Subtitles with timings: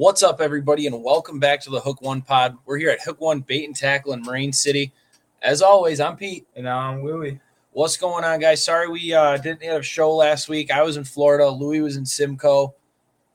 [0.00, 2.56] What's up, everybody, and welcome back to the Hook One Pod.
[2.64, 4.94] We're here at Hook One Bait and Tackle in Marine City.
[5.42, 6.46] As always, I'm Pete.
[6.56, 7.38] And I'm Willie.
[7.72, 8.64] What's going on, guys?
[8.64, 10.70] Sorry we uh, didn't have a show last week.
[10.70, 11.50] I was in Florida.
[11.50, 12.74] Louis was in Simcoe.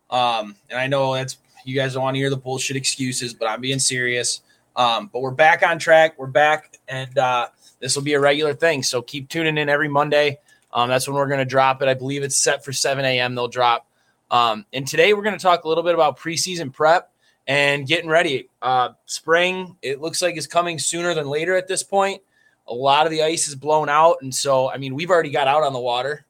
[0.09, 3.45] Um, and I know that's you guys don't want to hear the bullshit excuses, but
[3.45, 4.41] I'm being serious.
[4.75, 6.18] Um, but we're back on track.
[6.18, 8.82] We're back, and uh, this will be a regular thing.
[8.82, 10.39] So keep tuning in every Monday.
[10.73, 11.88] Um, that's when we're going to drop it.
[11.88, 13.36] I believe it's set for 7 a.m.
[13.36, 13.86] They'll drop.
[14.35, 17.09] Um, and today we're going to talk a little bit about preseason prep
[17.48, 18.49] and getting ready.
[18.62, 22.21] Uh, spring, it looks like is coming sooner than later at this point.
[22.67, 24.17] A lot of the ice is blown out.
[24.21, 26.26] And so, I mean, we've already got out on the water,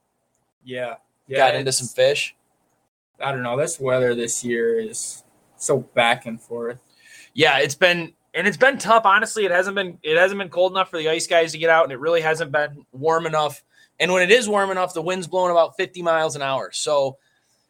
[0.64, 0.98] Yeah.
[1.28, 1.38] Yeah.
[1.38, 2.36] got into some fish.
[3.20, 3.58] I don't know.
[3.58, 5.24] This weather this year is
[5.58, 6.78] so back and forth.
[7.34, 9.06] Yeah, it's been and it's been tough.
[9.06, 11.72] Honestly, it hasn't been it hasn't been cold enough for the ice guys to get
[11.72, 13.64] out, and it really hasn't been warm enough.
[14.00, 16.70] And when it is warm enough, the wind's blowing about 50 miles an hour.
[16.72, 17.18] So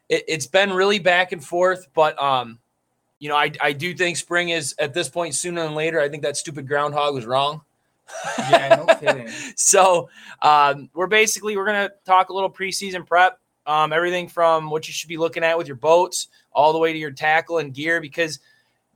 [0.08, 1.88] it, it's been really back and forth.
[1.94, 2.58] But um,
[3.18, 6.00] you know, I I do think spring is at this point sooner than later.
[6.00, 7.62] I think that stupid groundhog was wrong.
[8.38, 9.28] Yeah, no kidding.
[9.56, 10.08] so
[10.42, 14.92] um, we're basically we're gonna talk a little preseason prep, um, everything from what you
[14.92, 18.00] should be looking at with your boats, all the way to your tackle and gear.
[18.00, 18.38] Because,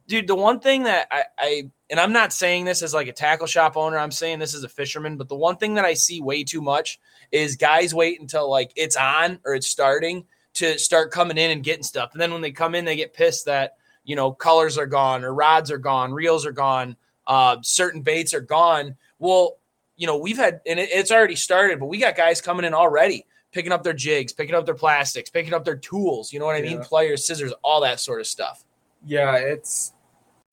[0.07, 3.13] dude, the one thing that I, I and I'm not saying this as like a
[3.13, 5.95] tackle shop owner, I'm saying this as a fisherman, but the one thing that I
[5.95, 7.01] see way too much
[7.33, 10.25] is guys wait until like it's on or it's starting
[10.61, 13.13] to start coming in and getting stuff, and then when they come in, they get
[13.13, 17.57] pissed that you know colors are gone or rods are gone, reels are gone, uh,
[17.63, 18.97] certain baits are gone.
[19.19, 19.59] Well,
[19.97, 22.73] you know, we've had, and it, it's already started, but we got guys coming in
[22.73, 26.33] already, picking up their jigs, picking up their plastics, picking up their tools.
[26.33, 26.81] You know what I mean?
[26.81, 28.65] Pliers, scissors, all that sort of stuff.
[29.05, 29.93] Yeah, it's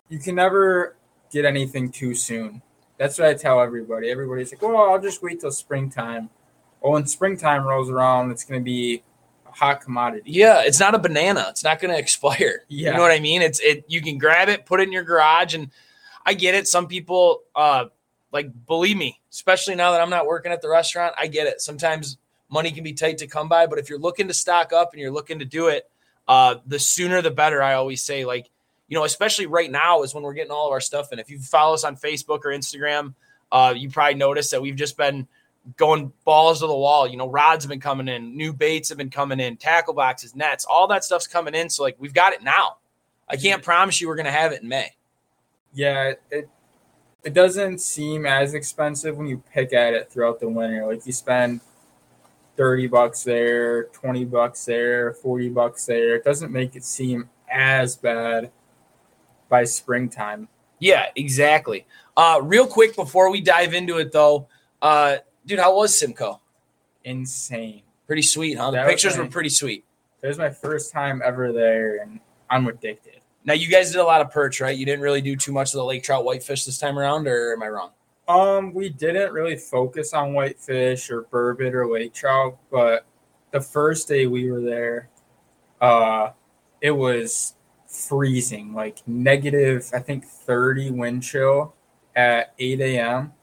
[0.10, 0.98] you can never
[1.32, 2.62] get anything too soon.
[2.98, 4.10] That's what I tell everybody.
[4.10, 6.30] Everybody's like, "Well, I'll just wait till springtime."
[6.82, 9.04] Well, when springtime rolls around, it's going to be
[9.58, 10.32] hot commodity.
[10.32, 11.48] Yeah, it's not a banana.
[11.50, 12.64] It's not going to expire.
[12.68, 12.92] Yeah.
[12.92, 13.42] You know what I mean?
[13.42, 13.86] It's it.
[13.88, 15.72] You can grab it, put it in your garage, and
[16.26, 16.68] I get it.
[16.68, 17.86] Some people, uh,
[18.32, 21.62] like, believe me, especially now that I'm not working at the restaurant, I get it.
[21.62, 22.18] Sometimes
[22.50, 25.02] money can be tight to come by, but if you're looking to stock up and
[25.02, 25.90] you're looking to do it,
[26.28, 27.62] uh, the sooner the better.
[27.62, 28.50] I always say, like,
[28.88, 31.20] you know, especially right now is when we're getting all of our stuff in.
[31.20, 33.16] If you follow us on Facebook or Instagram,
[33.52, 35.28] uh, you probably noticed that we've just been
[35.76, 37.08] going balls to the wall.
[37.08, 40.36] You know, rods have been coming in, new baits have been coming in, tackle boxes,
[40.36, 41.70] nets, all that stuff's coming in.
[41.70, 42.78] So like we've got it now.
[43.30, 44.96] I can't promise you we're gonna have it in May.
[45.74, 46.50] Yeah, it
[47.24, 50.86] it doesn't seem as expensive when you pick at it throughout the winter.
[50.86, 51.60] Like you spend
[52.56, 56.16] 30 bucks there, 20 bucks there, 40 bucks there.
[56.16, 58.52] It doesn't make it seem as bad
[59.50, 60.48] by springtime.
[60.80, 61.86] Yeah, exactly.
[62.16, 64.48] Uh, real quick before we dive into it though,
[64.82, 65.18] uh,
[65.48, 66.42] dude, how was Simcoe?
[67.04, 67.82] Insane.
[68.06, 68.72] Pretty sweet, huh?
[68.72, 69.84] The That pictures were pretty sweet.
[70.22, 72.20] It was my first time ever there, and
[72.50, 73.22] I'm addicted.
[73.46, 74.78] Now you guys did a lot of perch, right?
[74.78, 77.54] You didn't really do too much of the lake trout whitefish this time around, or
[77.54, 77.92] am I wrong?
[78.28, 83.06] Um, we didn't really focus on whitefish or burbot or lake trout, but
[83.52, 85.10] the first day we were there,
[85.80, 86.32] uh,
[86.82, 87.54] it was
[87.88, 91.74] freezing, like negative, I think 30 wind chill
[92.16, 93.34] at 8 a.m.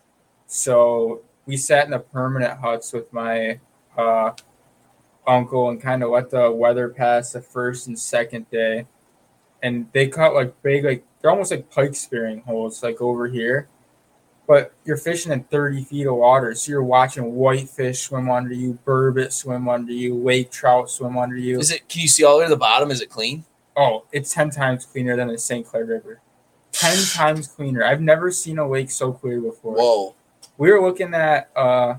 [0.46, 3.60] So we sat in the permanent huts with my
[3.96, 4.32] uh,
[5.26, 8.86] uncle and kind of let the weather pass the first and second day.
[9.62, 13.68] And they caught like big, like they're almost like pike spearing holes, like over here
[14.46, 18.78] but you're fishing in 30 feet of water, so you're watching whitefish swim under you,
[18.84, 21.58] burbot swim under you, lake trout swim under you.
[21.58, 21.88] Is it?
[21.88, 22.90] Can you see all the way to the bottom?
[22.90, 23.44] Is it clean?
[23.76, 25.66] Oh, it's 10 times cleaner than the St.
[25.66, 26.20] Clair River.
[26.72, 27.84] 10 times cleaner.
[27.84, 29.76] I've never seen a lake so clear before.
[29.76, 30.14] Whoa.
[30.56, 31.96] We were looking at, uh,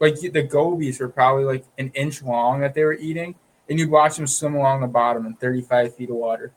[0.00, 3.34] like the gobies were probably like an inch long that they were eating,
[3.68, 6.52] and you'd watch them swim along the bottom in 35 feet of water.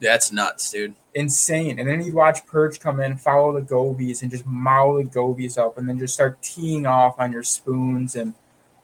[0.00, 0.94] That's nuts, dude.
[1.14, 1.78] insane.
[1.78, 5.58] And then you'd watch perch come in, follow the gobies, and just maul the gobies
[5.58, 8.34] up, and then just start teeing off on your spoons and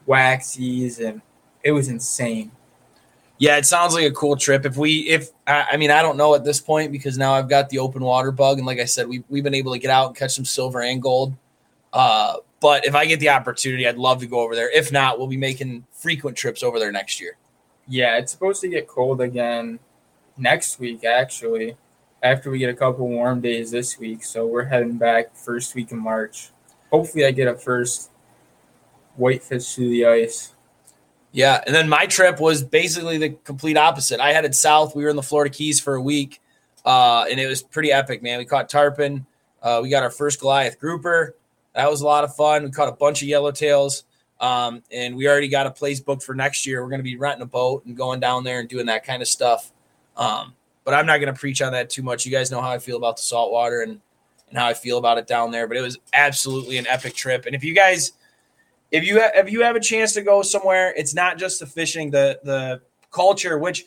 [0.06, 1.22] waxies, and
[1.62, 2.51] it was insane.
[3.39, 4.65] Yeah, it sounds like a cool trip.
[4.66, 7.48] If we, if I, I mean, I don't know at this point because now I've
[7.48, 9.91] got the open water bug, and like I said, we we've been able to get
[9.91, 11.34] out and catch some silver and gold.
[11.97, 14.71] Uh, but if I get the opportunity, I'd love to go over there.
[14.71, 17.39] If not, we'll be making frequent trips over there next year.
[17.89, 19.78] Yeah, it's supposed to get cold again
[20.37, 21.75] next week, actually,
[22.22, 24.25] after we get a couple warm days this week.
[24.25, 26.51] So we're heading back first week in March.
[26.93, 28.10] Hopefully, I get a first
[29.16, 30.53] whitefish through the ice.
[31.33, 34.21] Yeah, and then my trip was basically the complete opposite.
[34.21, 34.95] I headed south.
[34.95, 36.42] We were in the Florida Keys for a week,
[36.84, 38.39] uh, and it was pretty epic, man.
[38.39, 39.25] We caught tarpon.
[39.63, 41.37] Uh, we got our first Goliath grouper.
[41.77, 42.65] That was a lot of fun.
[42.65, 44.05] We caught a bunch of yellowtails,
[44.41, 46.83] um, and we already got a place booked for next year.
[46.83, 49.21] We're going to be renting a boat and going down there and doing that kind
[49.21, 49.73] of stuff.
[50.17, 52.25] Um, but I'm not going to preach on that too much.
[52.25, 54.01] You guys know how I feel about the saltwater and
[54.49, 55.67] and how I feel about it down there.
[55.67, 57.45] But it was absolutely an epic trip.
[57.45, 58.13] And if you guys,
[58.91, 61.67] if you ha- if you have a chance to go somewhere, it's not just the
[61.67, 62.81] fishing, the the
[63.11, 63.84] culture, which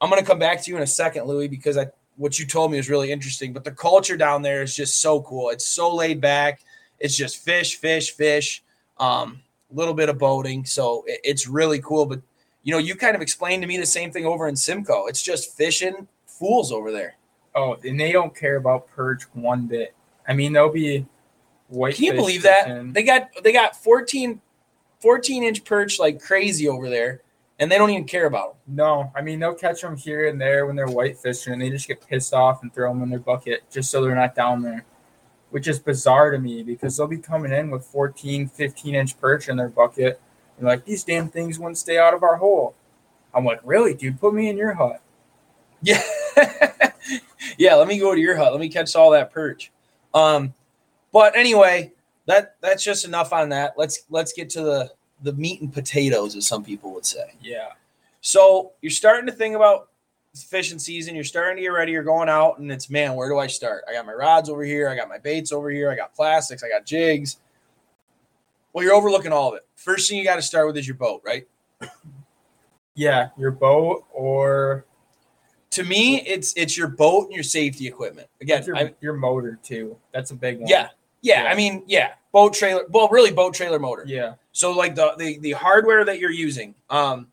[0.00, 1.86] I'm going to come back to you in a second, Louis, because I
[2.16, 3.52] what you told me was really interesting.
[3.52, 5.50] But the culture down there is just so cool.
[5.50, 6.60] It's so laid back.
[7.00, 8.62] It's just fish, fish, fish.
[8.98, 12.06] Um, a little bit of boating, so it, it's really cool.
[12.06, 12.20] But
[12.62, 15.06] you know, you kind of explained to me the same thing over in Simcoe.
[15.06, 17.16] It's just fishing fools over there.
[17.54, 19.94] Oh, and they don't care about perch one bit.
[20.28, 21.06] I mean, they'll be
[21.68, 21.96] white.
[21.96, 22.92] Can you believe that?
[22.92, 24.40] They got they got 14,
[25.00, 27.22] 14 inch perch like crazy over there,
[27.58, 28.76] and they don't even care about them.
[28.76, 31.70] No, I mean they'll catch them here and there when they're white fishing, and they
[31.70, 34.62] just get pissed off and throw them in their bucket just so they're not down
[34.62, 34.84] there,
[35.50, 39.48] which is bizarre to me because they'll be coming in with 14, 15 inch perch
[39.48, 40.20] in their bucket,
[40.58, 42.74] and like these damn things wouldn't stay out of our hole.
[43.34, 44.20] I'm like, really, dude?
[44.20, 45.00] Put me in your hut.
[45.82, 46.02] Yeah,
[47.56, 47.74] yeah.
[47.74, 48.52] Let me go to your hut.
[48.52, 49.72] Let me catch all that perch.
[50.12, 50.52] Um,
[51.10, 51.92] but anyway,
[52.26, 53.74] that that's just enough on that.
[53.78, 54.92] Let's let's get to the
[55.22, 57.32] the meat and potatoes, as some people would say.
[57.40, 57.68] Yeah.
[58.20, 59.88] So you're starting to think about
[60.34, 61.14] fishing season.
[61.14, 61.92] You're starting to get ready.
[61.92, 63.84] You're going out, and it's man, where do I start?
[63.88, 64.88] I got my rods over here.
[64.88, 65.90] I got my baits over here.
[65.90, 66.62] I got plastics.
[66.62, 67.38] I got jigs.
[68.72, 69.66] Well, you're overlooking all of it.
[69.74, 71.46] First thing you got to start with is your boat, right?
[72.94, 74.84] Yeah, your boat or
[75.70, 78.28] To me, it's it's your boat and your safety equipment.
[78.40, 79.96] Again, your, I, your motor too.
[80.12, 80.68] That's a big one.
[80.68, 80.88] yeah,
[81.22, 81.50] yeah, Yeah.
[81.50, 82.84] I mean, yeah, boat trailer.
[82.90, 84.04] Well, really, boat trailer motor.
[84.06, 84.34] Yeah.
[84.52, 86.74] So like the the the hardware that you're using.
[86.90, 87.28] Um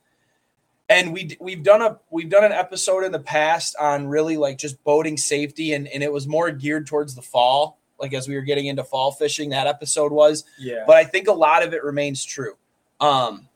[0.90, 4.58] and we we've done a we've done an episode in the past on really like
[4.58, 8.36] just boating safety and and it was more geared towards the fall, like as we
[8.36, 10.84] were getting into fall fishing that episode was, Yeah.
[10.88, 12.54] but I think a lot of it remains true.
[13.00, 13.48] Um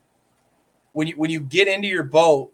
[0.94, 2.52] when you when you get into your boat,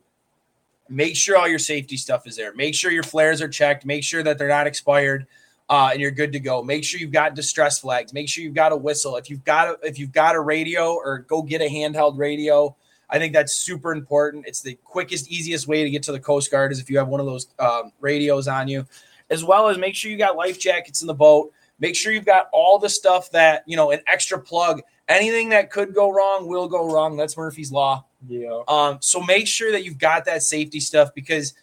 [0.90, 2.54] make sure all your safety stuff is there.
[2.54, 5.26] Make sure your flares are checked, make sure that they're not expired
[5.70, 6.64] uh, and you're good to go.
[6.64, 8.14] Make sure you've got distress flags.
[8.14, 9.18] Make sure you've got a whistle.
[9.18, 12.74] If you've got a, if you've got a radio or go get a handheld radio,
[13.10, 14.46] I think that's super important.
[14.48, 17.08] It's the quickest, easiest way to get to the Coast Guard is if you have
[17.08, 18.86] one of those um, radios on you,
[19.30, 21.52] as well as make sure you got life jackets in the boat.
[21.80, 24.82] Make sure you've got all the stuff that you know, an extra plug.
[25.08, 27.16] Anything that could go wrong will go wrong.
[27.16, 28.06] That's Murphy's law.
[28.28, 28.62] yeah.
[28.68, 31.54] Um, so make sure that you've got that safety stuff because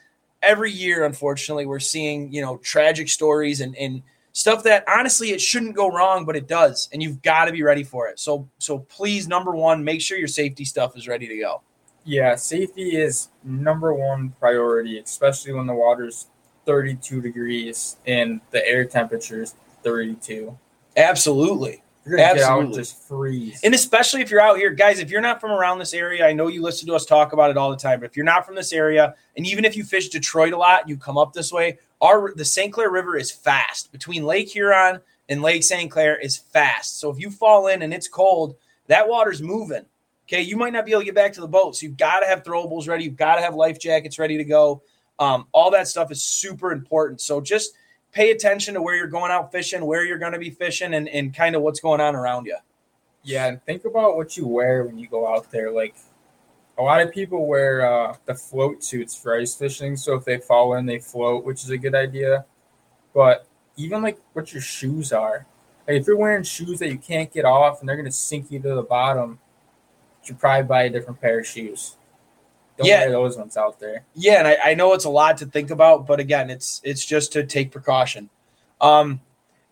[0.40, 4.02] every year, unfortunately, we're seeing you know tragic stories and and
[4.34, 7.62] stuff that honestly it shouldn't go wrong, but it does, and you've got to be
[7.62, 8.20] ready for it.
[8.20, 11.62] So so please, number one, make sure your safety stuff is ready to go.
[12.04, 16.26] Yeah, safety is number one priority, especially when the water's
[16.66, 20.56] 32 degrees and the air temperature is 32.
[20.96, 21.82] Absolutely.
[22.06, 22.64] You're gonna get out Absolutely.
[22.64, 23.60] and just freeze.
[23.64, 26.32] And especially if you're out here, guys, if you're not from around this area, I
[26.32, 28.00] know you listen to us talk about it all the time.
[28.00, 30.88] But if you're not from this area, and even if you fish Detroit a lot,
[30.88, 31.78] you come up this way.
[32.00, 32.72] Our the St.
[32.72, 35.90] Clair River is fast between Lake Huron and Lake St.
[35.90, 37.00] Clair is fast.
[37.00, 38.56] So if you fall in and it's cold,
[38.88, 39.86] that water's moving.
[40.26, 42.20] Okay, you might not be able to get back to the boat, so you've got
[42.20, 43.04] to have throwables ready.
[43.04, 44.82] You've got to have life jackets ready to go.
[45.18, 47.20] Um, all that stuff is super important.
[47.20, 47.74] So just
[48.14, 51.08] pay attention to where you're going out fishing, where you're going to be fishing, and,
[51.08, 52.56] and kind of what's going on around you.
[53.24, 55.70] yeah, and think about what you wear when you go out there.
[55.70, 55.96] Like
[56.78, 60.38] a lot of people wear uh, the float suits for ice fishing, so if they
[60.38, 62.44] fall in, they float, which is a good idea.
[63.12, 65.46] But even like what your shoes are,
[65.86, 68.60] like if you're wearing shoes that you can't get off and they're gonna sink you
[68.60, 69.40] to the bottom,
[70.22, 71.96] you should probably buy a different pair of shoes.
[72.76, 73.08] Don't Yeah.
[73.08, 74.04] those ones out there.
[74.14, 77.04] Yeah, and I, I know it's a lot to think about, but again, it's it's
[77.04, 78.30] just to take precaution.
[78.80, 79.20] Um,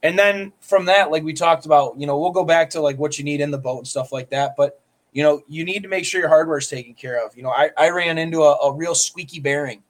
[0.02, 2.98] and then from that, like we talked about, you know, we'll go back to like
[2.98, 4.54] what you need in the boat and stuff like that.
[4.56, 4.80] But
[5.12, 7.36] you know, you need to make sure your hardware is taken care of.
[7.36, 9.82] You know, I, I ran into a, a real squeaky bearing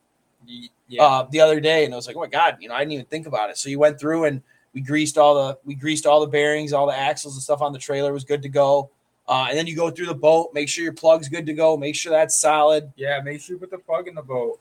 [0.88, 2.81] Yeah, uh, the other day, and I was like, oh my god, you know, I
[2.81, 3.59] didn't even think about it.
[3.59, 4.42] So you went through and
[4.75, 7.73] we greased all the we greased all the bearings, all the axles and stuff on
[7.73, 8.90] the trailer was good to go.
[9.29, 11.76] Uh, and then you go through the boat, make sure your plug's good to go,
[11.76, 12.93] make sure that's solid.
[12.97, 13.21] yeah.
[13.23, 14.61] Make sure you put the plug in the boat.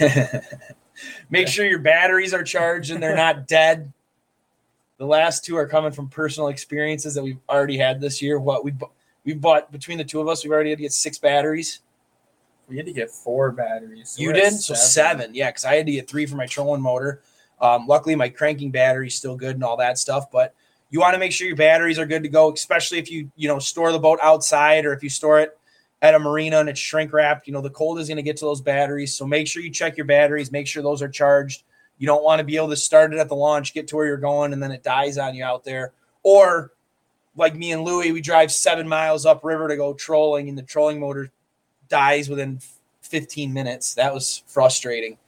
[1.30, 3.92] Make sure your batteries are charged and they're not dead.
[4.98, 8.38] The last two are coming from personal experiences that we've already had this year.
[8.38, 8.72] What we
[9.24, 11.80] we bought between the two of us, we've already had to get six batteries.
[12.68, 14.10] We had to get four batteries.
[14.10, 16.80] So you did so seven, yeah, because I had to get three for my trolling
[16.80, 17.20] motor.
[17.60, 20.54] Um, luckily, my cranking battery's still good and all that stuff, but
[20.90, 23.48] you want to make sure your batteries are good to go, especially if you you
[23.48, 25.58] know store the boat outside or if you store it
[26.02, 27.46] at a marina and it's shrink wrapped.
[27.46, 29.70] You know the cold is going to get to those batteries, so make sure you
[29.70, 31.64] check your batteries, make sure those are charged.
[31.98, 34.06] You don't want to be able to start it at the launch, get to where
[34.06, 35.92] you're going, and then it dies on you out there.
[36.22, 36.72] Or
[37.36, 41.00] like me and Louie, we drive seven miles upriver to go trolling, and the trolling
[41.00, 41.30] motor
[41.88, 42.60] dies within
[43.02, 43.94] 15 minutes.
[43.94, 45.18] That was frustrating.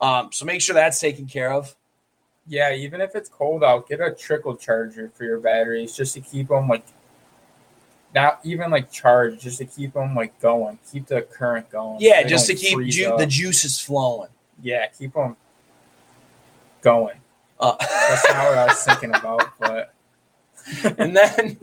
[0.00, 1.74] Um, so make sure that's taken care of.
[2.48, 6.20] Yeah, even if it's cold out, get a trickle charger for your batteries just to
[6.20, 6.86] keep them like
[8.14, 11.98] not even like charged, just to keep them like going, keep the current going.
[12.00, 14.30] Yeah, just to keep ju- the juices flowing.
[14.62, 15.36] yeah, keep them
[16.80, 17.18] going.
[17.60, 19.92] Uh, That's not what I was thinking about, but
[20.98, 21.58] and then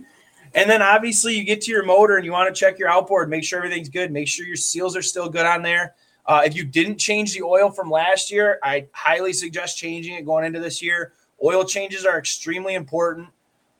[0.53, 3.29] and then obviously you get to your motor and you want to check your outboard
[3.29, 5.93] make sure everything's good make sure your seals are still good on there
[6.27, 10.25] uh, if you didn't change the oil from last year i highly suggest changing it
[10.25, 11.13] going into this year
[11.44, 13.27] oil changes are extremely important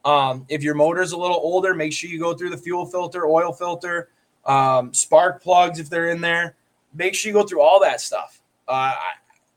[0.04, 3.26] um, if your motor's a little older make sure you go through the fuel filter
[3.26, 4.10] oil filter
[4.46, 6.56] um, spark plugs if they're in there
[6.94, 8.94] make sure you go through all that stuff uh,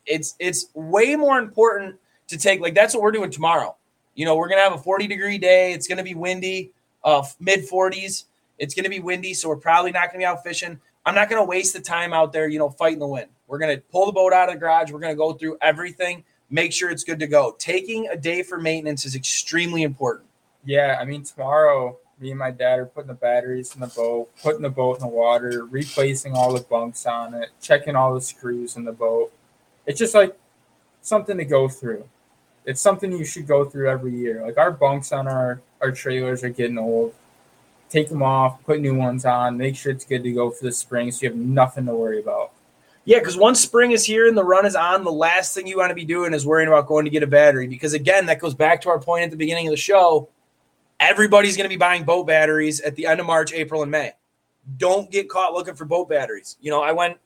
[0.07, 3.75] it's it's way more important to take like that's what we're doing tomorrow
[4.19, 5.73] you know, we're gonna have a 40 degree day.
[5.73, 6.73] It's gonna be windy,
[7.05, 8.25] uh, mid 40s.
[8.59, 10.81] It's gonna be windy, so we're probably not gonna be out fishing.
[11.09, 13.31] I'm not gonna waste the time out there, you know, fighting the wind.
[13.47, 14.93] We're gonna pull the boat out of the garage.
[14.93, 17.57] We're gonna go through everything, make sure it's good to go.
[17.59, 20.29] Taking a day for maintenance is extremely important.
[20.67, 24.29] yeah, I mean tomorrow me and my dad are putting the batteries in the boat,
[24.43, 28.21] putting the boat in the water, replacing all the bunks on it, checking all the
[28.21, 29.33] screws in the boat.
[29.87, 30.37] It's just like
[31.01, 32.07] something to go through.
[32.67, 34.45] It's something you should go through every year.
[34.45, 37.15] Like our bunks on our our trailers are getting old.
[37.91, 40.73] Take them off, put new ones on, make sure it's good to go for the
[40.73, 42.53] spring so you have nothing to worry about.
[43.07, 45.79] Yeah, because once spring is here and the run is on, the last thing you
[45.79, 47.67] want to be doing is worrying about going to get a battery.
[47.67, 50.29] Because again, that goes back to our point at the beginning of the show.
[51.01, 54.13] Everybody's going to be buying boat batteries at the end of March, April, and May.
[54.77, 56.59] Don't get caught looking for boat batteries.
[56.61, 57.17] You know, I went,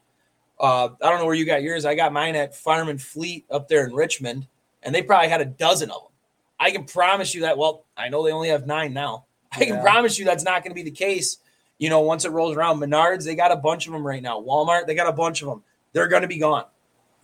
[0.60, 1.84] uh, I don't know where you got yours.
[1.84, 4.46] I got mine at Fireman Fleet up there in Richmond,
[4.84, 6.12] and they probably had a dozen of them.
[6.60, 7.58] I can promise you that.
[7.58, 9.24] Well, I know they only have nine now.
[9.52, 9.82] I can Yeah.
[9.82, 11.38] promise you that's not going to be the case.
[11.78, 14.40] You know, once it rolls around, Menards, they got a bunch of them right now.
[14.40, 15.62] Walmart, they got a bunch of them.
[15.92, 16.64] They're going to be gone.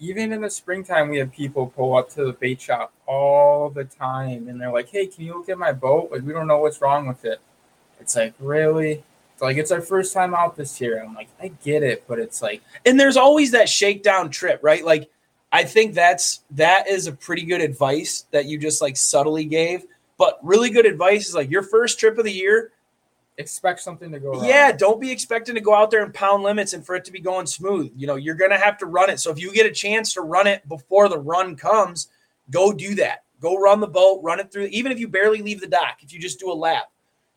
[0.00, 3.82] even in the springtime, we have people pull up to the bait shop all the
[3.82, 6.12] time, and they're like, "Hey, can you look at my boat?
[6.12, 7.40] Like, we don't know what's wrong with it."
[7.98, 9.02] It's like, really?
[9.32, 11.02] It's like it's our first time out this year.
[11.02, 14.84] I'm like, I get it, but it's like, And there's always that shakedown trip, right?
[14.84, 15.10] Like,
[15.50, 19.84] I think that's that is a pretty good advice that you just like subtly gave.
[20.18, 22.72] But really good advice is like your first trip of the year.
[23.38, 24.44] expect something to go wrong.
[24.44, 27.12] Yeah, don't be expecting to go out there and pound limits and for it to
[27.12, 27.92] be going smooth.
[27.96, 29.20] You know, you're gonna have to run it.
[29.20, 32.08] So if you get a chance to run it before the run comes,
[32.50, 33.22] go do that.
[33.40, 34.66] Go run the boat, run it through.
[34.66, 36.90] Even if you barely leave the dock, if you just do a lap,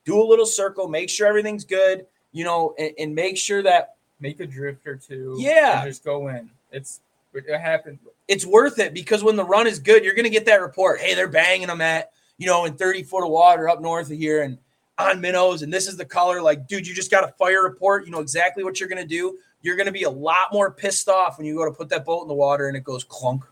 [0.04, 2.06] do a little circle, make sure everything's good.
[2.32, 5.36] You know, and, and make sure that make a drift or two.
[5.38, 5.82] Yeah.
[5.82, 6.50] and just go in.
[6.72, 7.00] It's
[7.34, 7.98] it happened.
[8.28, 11.00] it's worth it because when the run is good, you're going to get that report.
[11.00, 12.12] Hey, they're banging them at,
[12.42, 14.58] you know, in 30 foot of water up north of here and
[14.98, 15.62] on minnows.
[15.62, 16.42] And this is the color.
[16.42, 18.04] Like, dude, you just got a fire report.
[18.04, 19.38] You know exactly what you're going to do.
[19.62, 22.04] You're going to be a lot more pissed off when you go to put that
[22.04, 23.44] boat in the water and it goes clunk.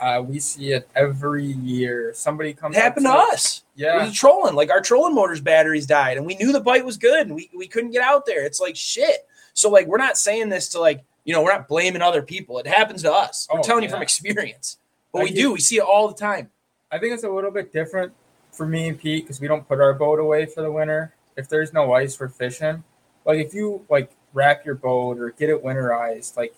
[0.00, 2.10] Uh, we see it every year.
[2.16, 2.76] Somebody comes.
[2.76, 3.58] It happened to us.
[3.76, 4.56] It Yeah, was trolling.
[4.56, 7.48] Like our trolling motors batteries died and we knew the bite was good and we,
[7.56, 8.44] we couldn't get out there.
[8.44, 9.28] It's like shit.
[9.54, 12.58] So, like, we're not saying this to like, you know, we're not blaming other people.
[12.58, 13.46] It happens to us.
[13.52, 14.78] We're Oh, telling you from experience.
[15.12, 15.52] But I we do.
[15.52, 16.50] We see it all the time.
[16.90, 18.12] I think it's a little bit different
[18.52, 21.14] for me and Pete because we don't put our boat away for the winter.
[21.36, 22.84] If there's no ice for fishing,
[23.24, 26.54] like if you like wrap your boat or get it winterized, like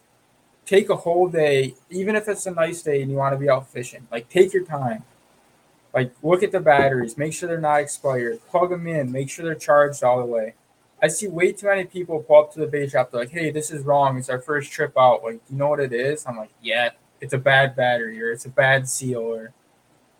[0.66, 3.48] take a whole day, even if it's a nice day and you want to be
[3.48, 5.04] out fishing, like take your time.
[5.92, 9.44] Like look at the batteries, make sure they're not expired, plug them in, make sure
[9.44, 10.54] they're charged all the way.
[11.00, 13.10] I see way too many people pull up to the bait shop.
[13.10, 14.18] They're like, "Hey, this is wrong.
[14.18, 15.22] It's our first trip out.
[15.22, 18.46] Like, you know what it is?" I'm like, "Yeah, it's a bad battery or it's
[18.46, 19.52] a bad seal or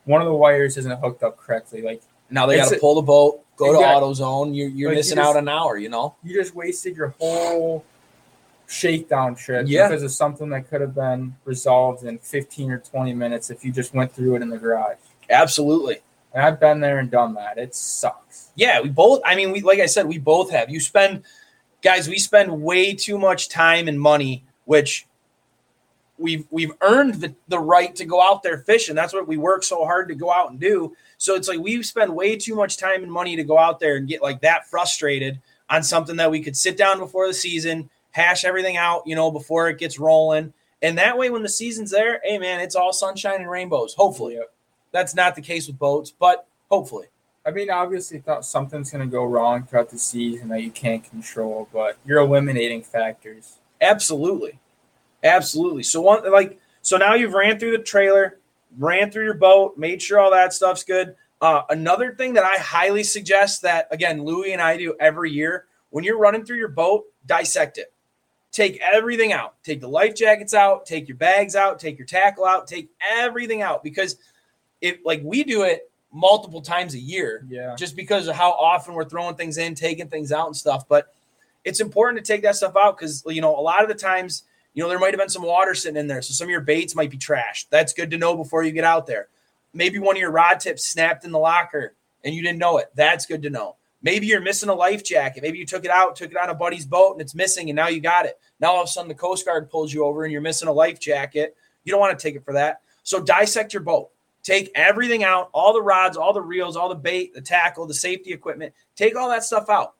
[0.05, 1.83] one of the wires isn't hooked up correctly.
[1.83, 4.03] Like Now they got to pull the boat, go to Exactly.
[4.09, 4.57] AutoZone.
[4.57, 6.15] You're, you're Like, you missing just- out an hour, you know?
[6.23, 7.85] you just wasted your whole
[8.67, 9.89] shakedown trip Yeah.
[9.89, 13.73] because of something that could have been resolved in 15 or 20 minutes if you
[13.73, 14.97] just went through it in the garage.
[15.31, 15.99] Absolutely.
[16.33, 17.59] And I've been there and done that.
[17.59, 18.51] It sucks.
[18.57, 20.69] Yeah, we both, I mean, we, like I said, we both have.
[20.71, 21.23] You spend,
[21.83, 25.07] guys, we spend way too much time and money, which
[26.19, 28.95] we've we've earned the, the right to go out there fishing.
[28.95, 30.97] That's what we work so hard to go out and do.
[31.19, 33.97] So it's like we spend way too much time and money to go out there
[33.97, 35.41] and get like that frustrated
[35.71, 39.31] on something that we could sit down before the season, hash everything out, you know,
[39.31, 40.53] before it gets rolling.
[40.83, 43.95] And that way when the season's there, hey man, it's all sunshine and rainbows.
[43.95, 44.39] Hopefully.
[44.93, 47.07] That's not the case with boats, but hopefully.
[47.45, 51.05] I mean, obviously, thought something's going to go wrong throughout the season that you can't
[51.05, 53.57] control, but you're eliminating factors.
[53.81, 54.61] Absolutely.
[55.25, 55.83] Absolutely.
[55.83, 58.39] So one like so now you've ran through the trailer,
[58.79, 61.17] ran through your boat, made sure all that stuff's good.
[61.41, 65.67] Uh, another thing that I highly suggest that again Louie and I do every year
[65.91, 67.93] when you're running through your boat, dissect it.
[68.53, 69.55] take everything out.
[69.65, 73.63] Take the life jackets out, take your bags out, take your tackle out, take everything
[73.63, 74.17] out because
[74.81, 77.75] if like we do it multiple times a year Yeah.
[77.77, 80.87] just because of how often we're throwing things in, taking things out and stuff.
[80.89, 81.13] But
[81.65, 84.45] it's important to take that stuff out because you know a lot of the times,
[84.75, 86.61] you know, there might have been some water sitting in there, so some of your
[86.61, 87.69] baits might be trashed.
[87.71, 89.29] That's good to know before you get out there.
[89.73, 92.91] Maybe one of your rod tips snapped in the locker and you didn't know it.
[92.95, 93.77] That's good to know.
[94.03, 95.43] Maybe you're missing a life jacket.
[95.43, 97.77] Maybe you took it out, took it on a buddy's boat, and it's missing, and
[97.77, 98.39] now you got it.
[98.61, 100.73] Now all of a sudden the Coast Guard pulls you over and you're missing a
[100.73, 101.57] life jacket.
[101.85, 102.83] You don't want to take it for that.
[103.03, 104.11] So dissect your boat.
[104.43, 107.95] Take everything out, all the rods, all the reels, all the bait, the tackle, the
[107.95, 108.75] safety equipment.
[108.95, 109.95] Take all that stuff out.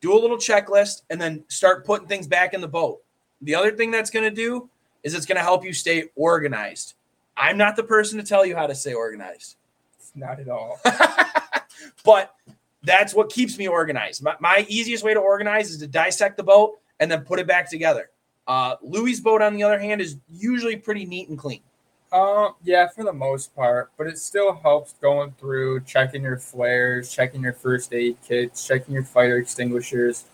[0.00, 3.00] Do a little checklist and then start putting things back in the boat.
[3.42, 4.68] The other thing that's going to do
[5.02, 6.94] is it's going to help you stay organized.
[7.36, 9.56] I'm not the person to tell you how to stay organized,
[10.14, 10.80] Not at all.
[12.04, 12.34] but
[12.82, 14.22] that's what keeps me organized.
[14.22, 17.46] My, my easiest way to organize is to dissect the boat and then put it
[17.46, 18.10] back together.
[18.46, 21.60] Uh, Louis' boat, on the other hand, is usually pretty neat and clean.
[22.12, 27.12] Um, yeah, for the most part, but it still helps going through checking your flares,
[27.12, 30.24] checking your first aid kits, checking your fire extinguishers.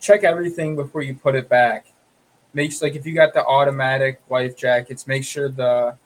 [0.00, 1.89] Check everything before you put it back.
[2.52, 5.96] Makes like if you got the automatic life jackets, make sure the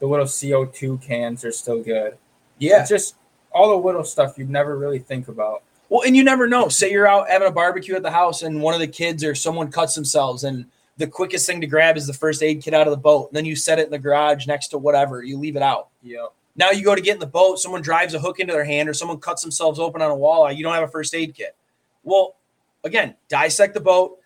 [0.00, 2.16] the little CO two cans are still good.
[2.58, 2.80] Yeah.
[2.80, 3.16] It's just
[3.52, 5.62] all the little stuff you'd never really think about.
[5.88, 6.68] Well, and you never know.
[6.68, 9.34] Say you're out having a barbecue at the house and one of the kids or
[9.34, 12.86] someone cuts themselves, and the quickest thing to grab is the first aid kit out
[12.86, 13.28] of the boat.
[13.28, 15.88] And then you set it in the garage next to whatever, you leave it out.
[16.02, 16.32] Yep.
[16.56, 18.88] Now you go to get in the boat, someone drives a hook into their hand
[18.88, 21.56] or someone cuts themselves open on a walleye, you don't have a first aid kit.
[22.04, 22.36] Well,
[22.84, 24.18] again, dissect the boat,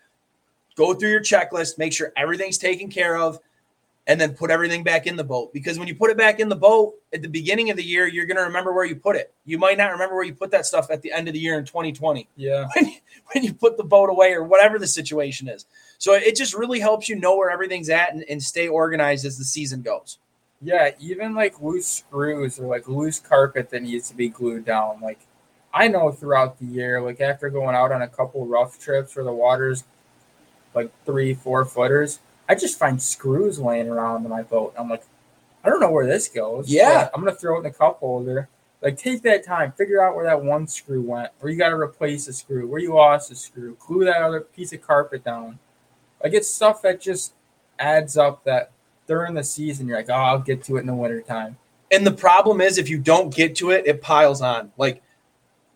[0.79, 3.41] go through your checklist, make sure everything's taken care of,
[4.07, 5.53] and then put everything back in the boat.
[5.53, 8.07] Because when you put it back in the boat at the beginning of the year,
[8.07, 9.35] you're going to remember where you put it.
[9.45, 11.59] You might not remember where you put that stuff at the end of the year
[11.59, 12.69] in 2020 Yeah.
[12.75, 12.95] when you,
[13.33, 15.67] when you put the boat away or whatever the situation is.
[15.99, 19.37] So it just really helps you know where everything's at and, and stay organized as
[19.37, 20.19] the season goes.
[20.63, 25.01] Yeah, even like loose screws or like loose carpet that needs to be glued down.
[25.03, 25.21] Like
[25.75, 29.25] I know throughout the year, like after going out on a couple rough trips where
[29.25, 29.85] the water's
[30.79, 34.75] like three, four footers, I just find screws laying around in my boat.
[34.79, 35.05] I'm like,
[35.65, 36.71] I don't know where this goes.
[36.71, 37.09] Yeah.
[37.13, 38.49] I'm gonna throw it in the cup holder.
[38.81, 42.29] Like take that time, figure out where that one screw went, or you gotta replace
[42.29, 45.59] a screw, where you lost a screw, glue that other piece of carpet down.
[46.23, 47.33] Like it's stuff that just
[47.79, 48.71] adds up that
[49.07, 51.57] during the season you're like, oh, I'll get to it in the wintertime.
[51.91, 54.73] And the problem is if you don't get to it, it piles on.
[54.79, 55.03] Like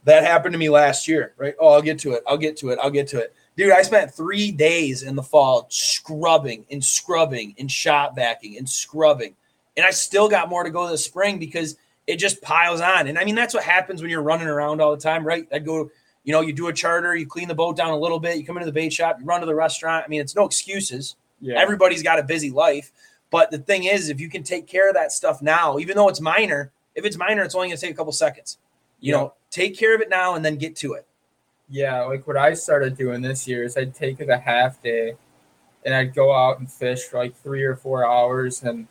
[0.04, 1.54] that happened to me last year, right?
[1.58, 2.22] Oh, I'll get to it.
[2.26, 2.78] I'll get to it.
[2.80, 3.34] I'll get to it.
[3.56, 8.68] Dude, I spent three days in the fall scrubbing and scrubbing and shop vacuuming and
[8.68, 9.34] scrubbing.
[9.76, 13.06] And I still got more to go this spring because it just piles on.
[13.08, 15.46] And I mean, that's what happens when you're running around all the time, right?
[15.52, 15.90] I go,
[16.24, 18.44] you know, you do a charter, you clean the boat down a little bit, you
[18.44, 20.04] come into the bait shop, you run to the restaurant.
[20.04, 21.16] I mean, it's no excuses.
[21.40, 21.60] Yeah.
[21.60, 22.90] Everybody's got a busy life.
[23.30, 26.08] But the thing is, if you can take care of that stuff now, even though
[26.08, 28.58] it's minor, if it's minor, it's only going to take a couple seconds.
[29.00, 29.20] You Yeah.
[29.20, 31.06] know, take care of it now and then get to it.
[31.72, 35.14] Yeah, like what I started doing this year is I'd take a half day
[35.86, 38.86] and I'd go out and fish for like three or four hours and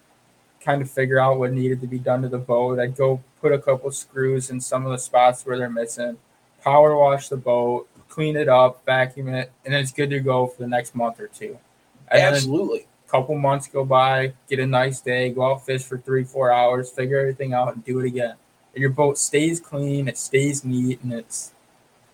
[0.65, 2.80] kind of figure out what needed to be done to the boat.
[2.80, 6.17] I'd go put a couple screws in some of the spots where they're missing,
[6.63, 10.48] power wash the boat, clean it up, vacuum it, and then it's good to go
[10.48, 11.60] for the next month or two.
[12.08, 12.88] And Absolutely.
[13.08, 16.52] a couple months go by, get a nice day, go out fish for three, four
[16.52, 18.38] hours, figure everything out, and do it again.
[18.74, 21.52] And your boat stays clean, it stays neat, and it's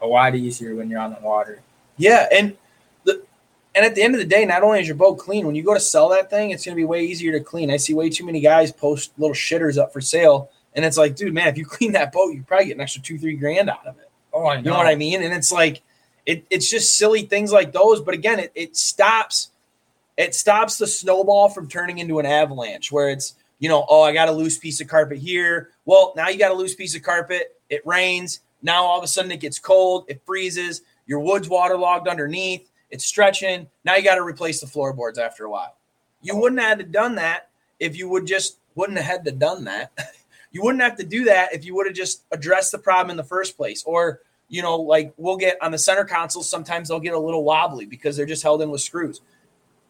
[0.02, 1.62] a lot easier when you're on the water.
[1.98, 2.56] Yeah, and
[3.04, 3.24] the
[3.76, 5.64] and at the end of the day, not only is your boat clean, when you
[5.64, 7.72] go to sell that thing, it's going to be way easier to clean.
[7.72, 11.16] I see way too many guys post little shitters up for sale, and it's like,
[11.16, 13.70] dude, man, if you clean that boat, you probably get an extra two, three grand
[13.70, 14.10] out of it.
[14.34, 14.62] Oh, I know.
[14.62, 15.24] You know what I mean?
[15.24, 15.82] And it's like,
[16.26, 18.02] it, it's just silly things like those.
[18.02, 19.50] But again, it, it stops,
[20.18, 24.14] it stops the snowball from turning into an avalanche where it's, you know, oh, I
[24.14, 25.72] got a loose piece of carpet here.
[25.86, 27.60] Well, now you got a loose piece of carpet.
[27.70, 28.42] It rains.
[28.62, 30.06] Now all of a sudden it gets cold.
[30.08, 30.82] It freezes.
[31.06, 32.70] Your wood's waterlogged underneath.
[32.90, 33.68] It's stretching.
[33.84, 35.78] Now you got to replace the floorboards after a while.
[36.22, 39.92] You wouldn't have done that if you would just wouldn't have had to done that.
[40.52, 43.18] you wouldn't have to do that if you would have just addressed the problem in
[43.18, 43.84] the first place.
[43.84, 47.44] Or you know, like we'll get on the center consoles, sometimes they'll get a little
[47.44, 49.22] wobbly because they're just held in with screws.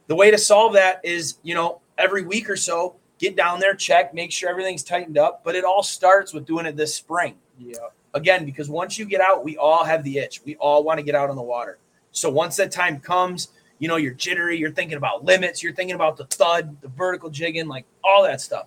[0.07, 3.75] The way to solve that is, you know, every week or so, get down there,
[3.75, 5.43] check, make sure everything's tightened up.
[5.43, 7.35] But it all starts with doing it this spring.
[7.59, 7.75] Yeah.
[8.17, 10.41] Again, because once you get out, we all have the itch.
[10.43, 11.77] We all want to get out on the water.
[12.11, 15.95] So once that time comes, you know, you're jittery, you're thinking about limits, you're thinking
[15.95, 18.65] about the thud, the vertical jigging, like all that stuff.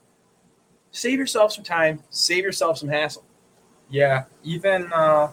[0.92, 3.24] Save yourself some time, save yourself some hassle.
[3.90, 4.24] Yeah.
[4.44, 5.32] Even, uh,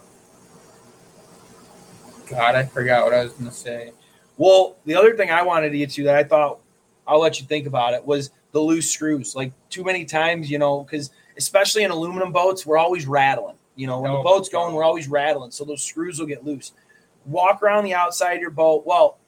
[2.28, 3.92] God, I forgot what I was going to say.
[4.36, 6.58] Well, the other thing I wanted to get to that I thought
[7.06, 9.36] I'll let you think about it was the loose screws.
[9.36, 13.57] Like too many times, you know, because especially in aluminum boats, we're always rattling.
[13.78, 15.52] You know, when Oh, the boat's going, we're always rattling.
[15.52, 16.72] So those screws will get loose.
[17.26, 18.84] Walk around the outside of your boat.
[18.84, 19.18] Well,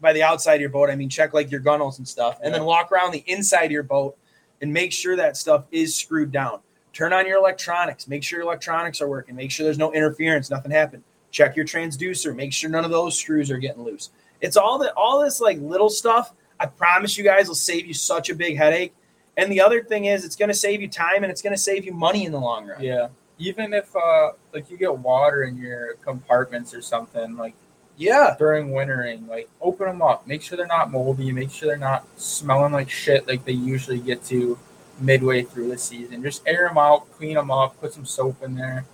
[0.00, 2.54] by the outside of your boat, I mean check like your gunnels and stuff, and
[2.54, 4.16] then walk around the inside of your boat
[4.62, 6.60] and make sure that stuff is screwed down.
[6.94, 8.08] Turn on your electronics.
[8.08, 9.36] Make sure your electronics are working.
[9.36, 10.48] Make sure there's no interference.
[10.50, 11.04] Nothing happened.
[11.30, 12.34] Check your transducer.
[12.34, 14.10] Make sure none of those screws are getting loose.
[14.40, 16.32] It's all that all this like little stuff.
[16.58, 18.94] I promise you guys will save you such a big headache.
[19.36, 21.60] And the other thing is, it's going to save you time and it's going to
[21.60, 22.82] save you money in the long run.
[22.82, 23.08] Yeah.
[23.40, 27.54] Even if uh like you get water in your compartments or something, like
[27.96, 28.36] Yeah.
[28.38, 30.26] during wintering, like open them up.
[30.26, 31.32] Make sure they're not moldy.
[31.32, 34.58] Make sure they're not smelling like shit like they usually get to
[35.00, 36.22] midway through the season.
[36.22, 38.84] Just air them out, clean them up, put some soap in there.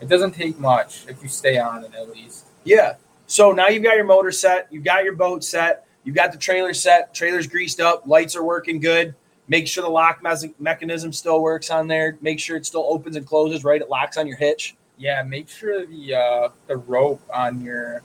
[0.00, 2.46] It doesn't take much if you stay on it at least.
[2.64, 2.94] Yeah.
[3.26, 6.38] So now you've got your motor set, you've got your boat set, you've got the
[6.38, 9.14] trailer set, trailer's greased up, lights are working good.
[9.50, 12.16] Make sure the lock mes- mechanism still works on there.
[12.22, 13.80] Make sure it still opens and closes right.
[13.80, 14.76] It locks on your hitch.
[14.96, 18.02] Yeah, make sure the uh, the rope on your,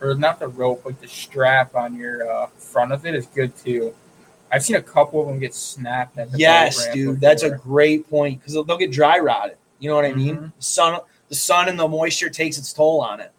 [0.00, 3.56] or not the rope, like the strap on your uh, front of it is good
[3.56, 3.94] too.
[4.50, 8.10] I've seen a couple of them get snapped at the Yes, dude, that's a great
[8.10, 9.58] point because they'll, they'll get dry rotted.
[9.78, 10.36] You know what I mean?
[10.36, 10.52] Mhm.
[10.56, 13.30] The sun, the sun, and the moisture takes its toll on it.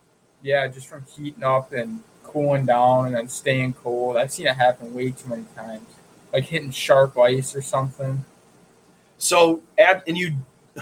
[0.41, 4.15] yeah, just from heating up and cooling down and then staying cold.
[4.15, 5.85] I've seen it happen way too many times,
[6.33, 8.23] like hitting sharp ice or something.
[9.17, 10.35] So, ab- and you,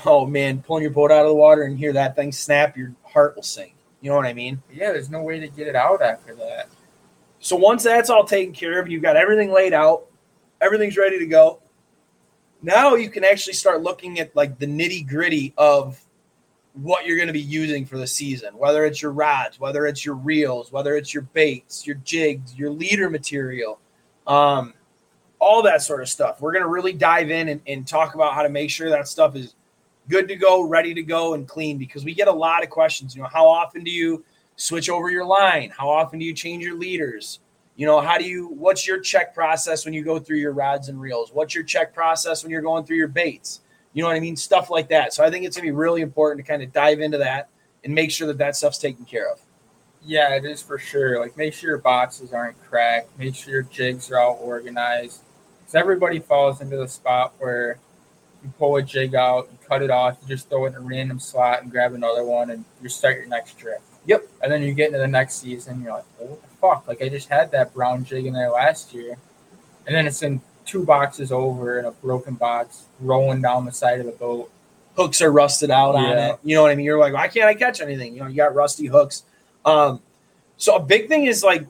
[0.05, 2.93] oh man, pulling your boat out of the water and hear that thing snap, your
[3.03, 3.73] heart will sink.
[4.01, 4.61] You know what I mean?
[4.71, 6.69] Yeah, there's no way to get it out after that.
[7.39, 10.05] So once that's all taken care of, you've got everything laid out,
[10.61, 11.59] everything's ready to go.
[12.61, 15.99] Now you can actually start looking at like the nitty gritty of
[16.73, 20.05] what you're going to be using for the season, whether it's your rods, whether it's
[20.05, 23.79] your reels, whether it's your baits, your jigs, your leader material,
[24.27, 24.73] um,
[25.39, 26.41] all that sort of stuff.
[26.41, 29.07] We're going to really dive in and, and talk about how to make sure that
[29.07, 29.55] stuff is
[30.09, 33.15] good to go, ready to go, and clean because we get a lot of questions.
[33.15, 34.23] You know, how often do you
[34.55, 35.71] switch over your line?
[35.75, 37.39] How often do you change your leaders?
[37.77, 40.89] You know, how do you, what's your check process when you go through your rods
[40.89, 41.31] and reels?
[41.31, 43.61] What's your check process when you're going through your baits?
[43.93, 44.35] You know what I mean?
[44.35, 45.13] Stuff like that.
[45.13, 47.49] So I think it's going to be really important to kind of dive into that
[47.85, 49.39] and make sure that that stuff's taken care of.
[50.03, 51.19] Yeah, it is for sure.
[51.19, 53.17] Like, make sure your boxes aren't cracked.
[53.17, 55.21] Make sure your jigs are all organized.
[55.69, 57.77] Because everybody falls into the spot where
[58.43, 60.79] you pull a jig out, you cut it off, you just throw it in a
[60.79, 63.79] random slot and grab another one, and you start your next trip.
[64.07, 64.27] Yep.
[64.41, 66.87] And then you get into the next season, you're like, oh, what the fuck?
[66.87, 69.15] Like, I just had that brown jig in there last year.
[69.85, 73.99] And then it's in two boxes over in a broken box, rolling down the side
[73.99, 74.49] of the boat.
[74.95, 76.33] Hooks are rusted out on Yeah.
[76.33, 76.39] it.
[76.43, 76.85] You know what I mean?
[76.87, 78.15] You're like, why can't I catch anything?
[78.15, 79.21] You know, you got rusty hooks.
[79.63, 80.01] Um,
[80.57, 81.67] so a big thing is like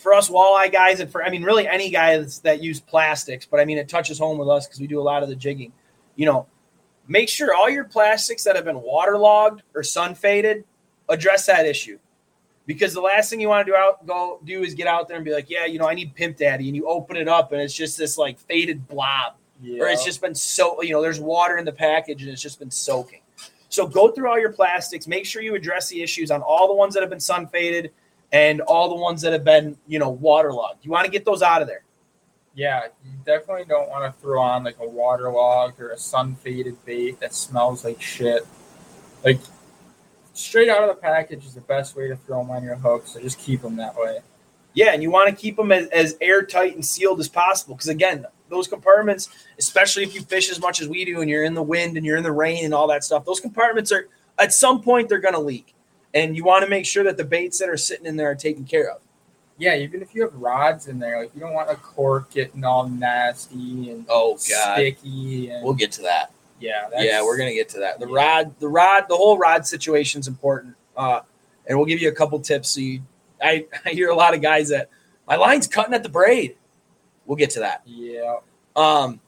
[0.00, 3.60] for us walleye guys, and for I mean, really any guys that use plastics, but
[3.60, 5.72] I mean, it touches home with us because we do a lot of the jigging.
[6.16, 6.46] You know,
[7.06, 10.64] make sure all your plastics that have been waterlogged or sun faded
[11.08, 11.98] address that issue.
[12.66, 15.16] Because the last thing you want to do out go do is get out there
[15.16, 17.52] and be like, yeah, you know, I need Pimp Daddy, and you open it up
[17.52, 19.82] and it's just this like faded blob Yeah.
[19.82, 22.58] or it's just been so you know there's water in the package and it's just
[22.58, 23.20] been soaking
[23.68, 26.74] so go through all your plastics make sure you address the issues on all the
[26.74, 27.90] ones that have been sun faded
[28.32, 31.42] and all the ones that have been you know waterlogged you want to get those
[31.42, 31.82] out of there
[32.54, 36.76] Yeah, you definitely don't want to throw on like a waterlogged or a sun faded
[36.84, 38.44] bait that smells like shit.
[39.24, 39.38] Like
[40.34, 43.06] straight out of the package is the best way to throw them on your hook.
[43.06, 44.18] So just keep them that way.
[44.74, 47.88] yeah and you want to keep them as, as airtight and sealed as possible because
[47.88, 51.54] again those compartments especially if you fish as much as we do and you're in
[51.54, 54.52] the wind and you're in the rain and all that stuff those compartments are at
[54.52, 55.74] some point they're going to leak
[56.14, 58.34] and you want to make sure that the baits that are sitting in there are
[58.34, 59.00] taken care of
[59.58, 62.64] Yeah, even if you have rods in there, like you don't want a cork getting
[62.64, 65.50] all nasty and Oh, god, sticky.
[65.50, 67.98] And we'll get to that yeah, that's, yeah, we're gonna get to that.
[67.98, 68.14] The Yeah.
[68.14, 71.22] rod, the rod, the whole rod situation is important, uh,
[71.66, 72.70] and we'll give you a couple tips.
[72.70, 73.00] So you,
[73.42, 74.90] I, I hear a lot of guys that
[75.26, 76.56] my line's cutting at the braid.
[77.26, 77.82] We'll get to that.
[77.86, 78.36] Yeah,
[78.76, 79.20] Um,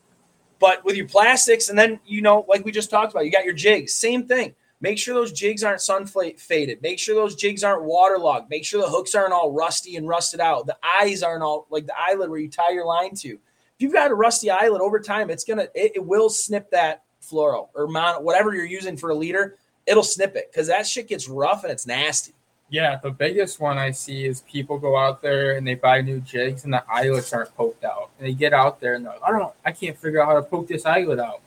[0.58, 3.44] but with your plastics, and then you know, like we just talked about, you got
[3.44, 3.94] your jigs.
[3.94, 4.54] Same thing.
[4.82, 6.82] Make sure those jigs aren't sun faded.
[6.82, 8.50] Make sure those jigs aren't waterlogged.
[8.50, 10.66] Make sure the hooks aren't all rusty and rusted out.
[10.66, 13.28] The eyes aren't all like the eyelid where you tie your line to.
[13.28, 13.38] If
[13.78, 17.68] you've got a rusty eyelid over time, it's gonna it, it will snip that fluoro
[17.76, 19.56] or mono, whatever you're using for a leader.
[19.86, 22.32] It'll snip it because that shit gets rough and it's nasty.
[22.68, 22.98] yeah.
[23.00, 26.64] The biggest one I see is people go out there and they buy new jigs
[26.64, 28.10] and the eyelets aren't poked out.
[28.18, 30.34] And they get out there and they're like, I don't I can't figure out how
[30.34, 31.40] to poke this eyelet out.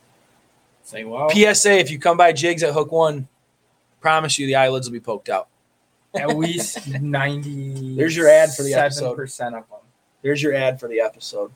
[0.86, 3.28] Say, well, PSA: If you come by jigs at hook one,
[4.02, 5.48] promise you the eyelids will be poked out.
[6.16, 7.96] at least ninety.
[7.96, 9.16] There's your ad for the episode.
[9.16, 9.80] percent of them.
[10.22, 11.52] There's your ad for the episode.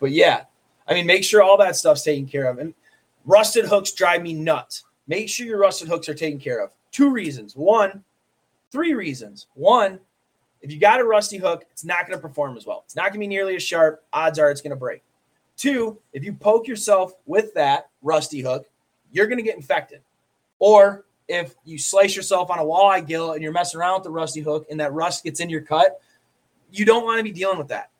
[0.00, 0.44] But yeah,
[0.88, 2.58] I mean, make sure all that stuff's taken care of.
[2.58, 2.74] And
[3.24, 4.82] rusted hooks drive me nuts.
[5.06, 6.70] Make sure your rusted hooks are taken care of.
[6.90, 7.54] Two reasons.
[7.54, 8.02] One,
[8.72, 9.46] three reasons.
[9.54, 10.00] One,
[10.62, 12.82] if you got a rusty hook, it's not going to perform as well.
[12.86, 14.02] It's not going to be nearly as sharp.
[14.12, 15.02] Odds are it's going to break.
[15.56, 18.66] Two, if you poke yourself with that rusty hook,
[19.12, 20.00] you're going to get infected.
[20.58, 24.10] Or if you slice yourself on a walleye gill and you're messing around with the
[24.10, 26.00] rusty hook and that rust gets in your cut,
[26.70, 27.90] you don't want to be dealing with that.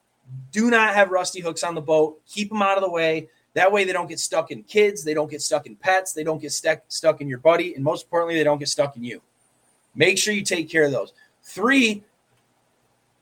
[0.53, 2.21] Do not have rusty hooks on the boat.
[2.27, 3.29] Keep them out of the way.
[3.55, 5.05] That way, they don't get stuck in kids.
[5.05, 6.13] They don't get stuck in pets.
[6.13, 8.97] They don't get stuck stuck in your buddy, and most importantly, they don't get stuck
[8.97, 9.23] in you.
[9.95, 11.13] Make sure you take care of those.
[11.43, 12.03] Three,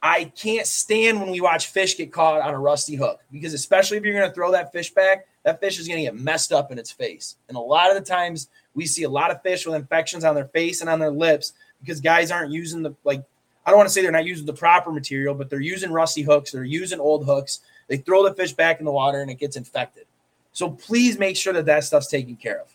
[0.02, 3.98] I can't stand when we watch fish get caught on a rusty hook because, especially
[3.98, 6.52] if you're going to throw that fish back, that fish is going to get messed
[6.52, 7.36] up in its face.
[7.48, 10.34] And a lot of the times, we see a lot of fish with infections on
[10.34, 13.22] their face and on their lips because guys aren't using the like.
[13.64, 16.22] I don't want to say they're not using the proper material, but they're using rusty
[16.22, 16.50] hooks.
[16.50, 17.60] They're using old hooks.
[17.86, 20.06] They throw the fish back in the water and it gets infected.
[20.52, 22.74] So please make sure that that stuff's taken care of.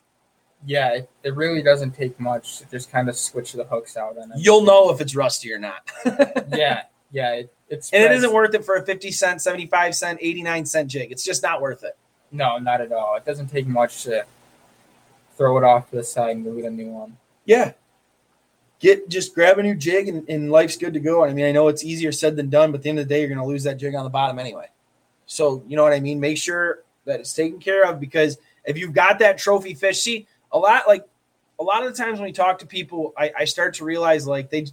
[0.66, 4.18] Yeah, it, it really doesn't take much to just kind of switch the hooks out
[4.18, 4.32] And.
[4.38, 5.90] You'll know if it's rusty or not.
[6.56, 10.20] yeah, yeah, it, it's and it isn't worth it for a 50 cent, 75 cent,
[10.22, 11.12] 89 cent jig.
[11.12, 11.98] It's just not worth it.
[12.32, 13.16] No, not at all.
[13.16, 14.26] It doesn't take much to
[15.38, 17.18] throw it off to the side and go get a new one.
[17.46, 17.74] Yeah.
[18.80, 21.24] Get just grab a new jig and, and life's good to go.
[21.24, 23.14] I mean, I know it's easier said than done, but at the end of the
[23.14, 24.68] day, you're going to lose that jig on the bottom anyway.
[25.26, 26.20] So, you know what I mean?
[26.20, 30.28] Make sure that it's taken care of because if you've got that trophy fish, see,
[30.52, 31.08] a lot like
[31.60, 34.28] a lot of the times when we talk to people, I, I start to realize
[34.28, 34.68] like they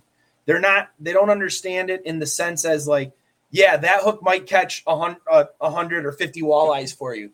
[0.46, 3.12] they're not they don't understand it in the sense as like,
[3.50, 5.20] yeah, that hook might catch a hundred,
[5.60, 7.30] a hundred or fifty walleyes for you,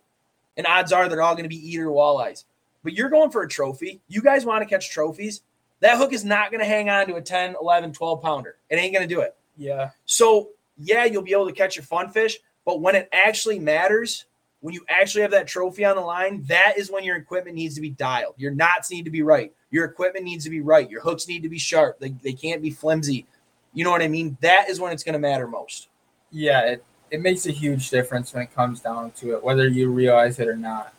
[0.57, 2.44] and odds are they're all going to be eater walleyes
[2.83, 4.01] but you're going for a trophy.
[4.09, 5.42] You guys want to catch trophies.
[5.81, 8.57] That hook is not going to hang on to a 10, 11, 12 pounder.
[8.68, 9.35] It ain't going to do it.
[9.57, 9.90] Yeah.
[10.07, 14.27] So, yeah, you'll be able to catch your fun fish, but when it actually matters,
[14.61, 17.75] when you actually have that trophy on the line, that is when your equipment needs
[17.77, 18.35] to be dialed.
[18.37, 19.53] Your knots need to be right.
[19.70, 20.90] Your equipment needs to be right.
[20.90, 21.99] Your hooks need to be sharp.
[21.99, 23.27] They, they can't be flimsy.
[23.73, 24.37] You know what I mean?
[24.40, 25.88] That is when it's going to matter most.
[26.31, 29.90] Yeah, it, it makes a huge difference when it comes down to it, whether you
[29.90, 30.92] realize it or not.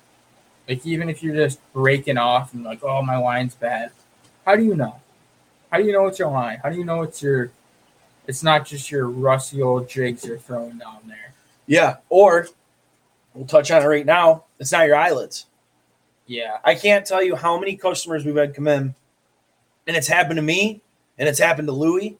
[0.67, 3.91] Like even if you're just breaking off and like, oh my line's bad,
[4.45, 4.99] how do you know?
[5.71, 6.59] How do you know it's your line?
[6.63, 7.51] How do you know it's your
[8.27, 11.33] it's not just your rusty old jigs you're throwing down there?
[11.65, 11.97] Yeah.
[12.09, 12.47] Or
[13.33, 14.45] we'll touch on it right now.
[14.59, 15.47] It's not your eyelids.
[16.27, 16.57] Yeah.
[16.63, 18.95] I can't tell you how many customers we've had come in,
[19.87, 20.81] and it's happened to me,
[21.17, 22.17] and it's happened to Louie,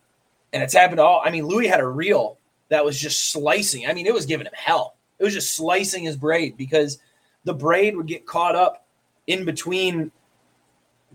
[0.53, 1.21] and it's happened to all.
[1.23, 2.37] I mean, Louie had a reel
[2.69, 3.87] that was just slicing.
[3.87, 4.95] I mean, it was giving him hell.
[5.19, 6.99] It was just slicing his braid because
[7.43, 8.85] the braid would get caught up
[9.27, 10.11] in between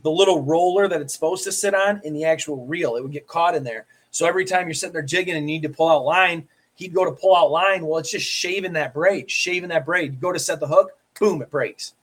[0.02, 2.96] the little roller that it's supposed to sit on in the actual reel.
[2.96, 3.86] It would get caught in there.
[4.10, 6.46] So every time you're sitting there jigging and you need to pull out line,
[6.76, 7.84] he'd go to pull out line.
[7.84, 10.12] Well, it's just shaving that braid, shaving that braid.
[10.12, 11.94] You go to set the hook, boom, it breaks.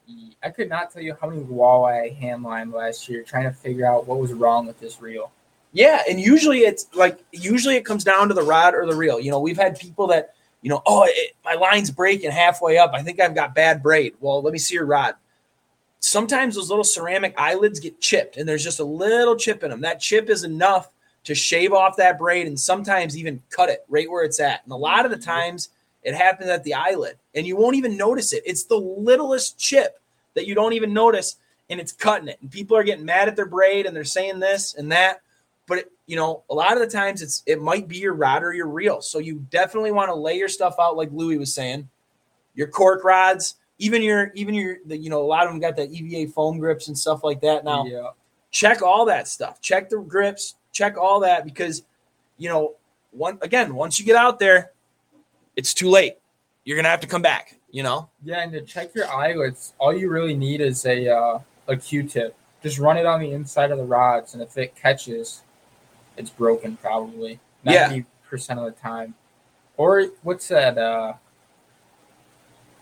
[0.43, 3.51] I could not tell you how many walleye I hand lined last year trying to
[3.51, 5.31] figure out what was wrong with this reel.
[5.71, 9.19] Yeah, and usually it's like usually it comes down to the rod or the reel.
[9.19, 12.91] You know, we've had people that you know, oh, it, my line's breaking halfway up.
[12.93, 14.13] I think I've got bad braid.
[14.19, 15.15] Well, let me see your rod.
[15.99, 19.81] Sometimes those little ceramic eyelids get chipped, and there's just a little chip in them.
[19.81, 20.89] That chip is enough
[21.23, 24.63] to shave off that braid and sometimes even cut it right where it's at.
[24.63, 25.69] And a lot of the times
[26.03, 28.43] it happens at the eyelid, and you won't even notice it.
[28.45, 29.99] It's the littlest chip
[30.33, 31.37] that you don't even notice,
[31.69, 32.37] and it's cutting it.
[32.41, 35.21] And people are getting mad at their braid and they're saying this and that.
[35.65, 38.43] But it, you know, a lot of the times it's it might be your rod
[38.43, 39.01] or your reel.
[39.01, 41.87] So you definitely want to lay your stuff out like Louie was saying.
[42.55, 45.77] Your cork rods, even your even your the, you know, a lot of them got
[45.77, 47.63] that EVA foam grips and stuff like that.
[47.63, 48.09] Now yeah.
[48.51, 49.61] check all that stuff.
[49.61, 51.83] Check the grips, check all that because
[52.37, 52.75] you know,
[53.11, 54.71] one again, once you get out there,
[55.55, 56.15] it's too late.
[56.65, 58.09] You're gonna have to come back, you know?
[58.23, 62.03] Yeah, and to check your eyelets, all you really need is a uh, a Q
[62.03, 62.35] tip.
[62.61, 65.43] Just run it on the inside of the rods, and if it catches,
[66.17, 69.13] it's broken probably ninety percent of the time.
[69.77, 70.77] Or what's that?
[70.77, 71.13] Uh,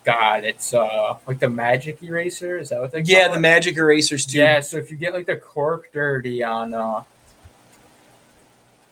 [0.04, 2.58] God, it's uh like the magic eraser.
[2.58, 3.02] Is that what they?
[3.02, 3.42] Yeah, the it?
[3.42, 4.40] magic erasers too.
[4.40, 7.04] Yeah, so if you get like the cork dirty on uh,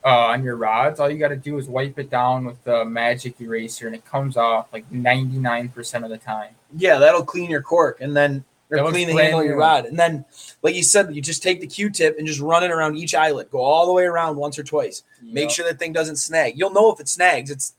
[0.10, 2.86] uh on your rods, all you got to do is wipe it down with the
[2.86, 6.56] magic eraser, and it comes off like ninety nine percent of the time.
[6.76, 9.86] Yeah, that'll clean your cork and then or clean the handle of your rod.
[9.86, 10.26] And then,
[10.62, 13.50] like you said, you just take the Q-tip and just run it around each eyelet.
[13.50, 15.04] Go all the way around once or twice.
[15.24, 16.58] Make sure that thing doesn't snag.
[16.58, 17.50] You'll know if it snags.
[17.50, 17.74] It's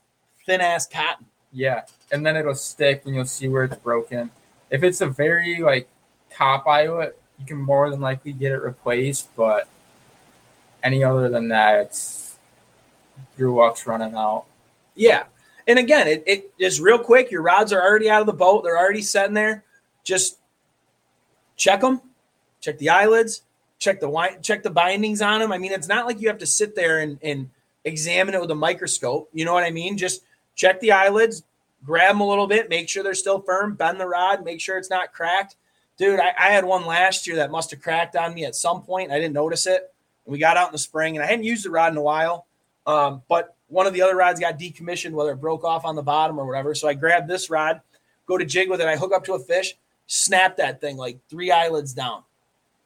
[0.45, 1.25] thin ass cotton.
[1.53, 4.31] Yeah, and then it'll stick, and you'll see where it's broken.
[4.69, 5.87] If it's a very like
[6.29, 9.33] top eyelet, you can more than likely get it replaced.
[9.35, 9.67] But
[10.83, 12.35] any other than that, it's
[13.37, 14.45] your luck's running out.
[14.95, 15.23] Yeah.
[15.67, 17.31] And again, it, it is real quick.
[17.31, 18.63] Your rods are already out of the boat.
[18.63, 19.63] They're already sitting there.
[20.03, 20.37] Just
[21.55, 22.01] check them,
[22.59, 23.43] check the eyelids,
[23.77, 25.51] check the wine, check the bindings on them.
[25.51, 27.49] I mean, it's not like you have to sit there and, and
[27.85, 29.29] examine it with a microscope.
[29.33, 29.97] You know what I mean?
[29.97, 30.23] Just
[30.55, 31.43] check the eyelids,
[31.85, 34.77] grab them a little bit, make sure they're still firm, bend the rod, make sure
[34.77, 35.55] it's not cracked.
[35.97, 38.81] Dude, I, I had one last year that must have cracked on me at some
[38.81, 39.11] point.
[39.11, 39.90] I didn't notice it.
[40.25, 42.01] And we got out in the spring, and I hadn't used the rod in a
[42.01, 42.45] while.
[42.85, 46.03] Um, but one of the other rods got decommissioned, whether it broke off on the
[46.03, 46.75] bottom or whatever.
[46.75, 47.81] So I grabbed this rod,
[48.25, 48.87] go to jig with it.
[48.87, 49.75] I hook up to a fish,
[50.07, 52.23] snap that thing like three eyelids down.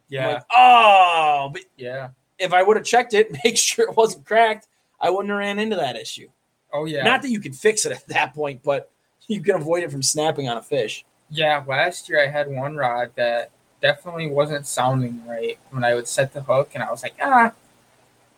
[0.09, 0.27] Yeah.
[0.27, 2.09] Like, oh, but yeah.
[2.37, 4.67] if I would have checked it, make sure it wasn't cracked,
[4.99, 6.29] I wouldn't have ran into that issue.
[6.71, 7.03] Oh yeah.
[7.03, 8.91] Not that you could fix it at that point, but
[9.27, 11.05] you can avoid it from snapping on a fish.
[11.29, 16.07] Yeah, last year I had one rod that definitely wasn't sounding right when I would
[16.07, 17.53] set the hook, and I was like, ah,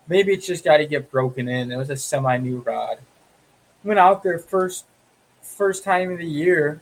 [0.08, 1.72] maybe it's just got to get broken in.
[1.72, 3.00] It was a semi new rod.
[3.84, 4.86] Went out there first
[5.42, 6.82] first time of the year,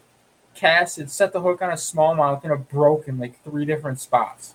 [0.55, 4.53] casted, set the hook on a smallmouth, and it broke in like three different spots.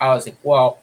[0.00, 0.78] I was like, well,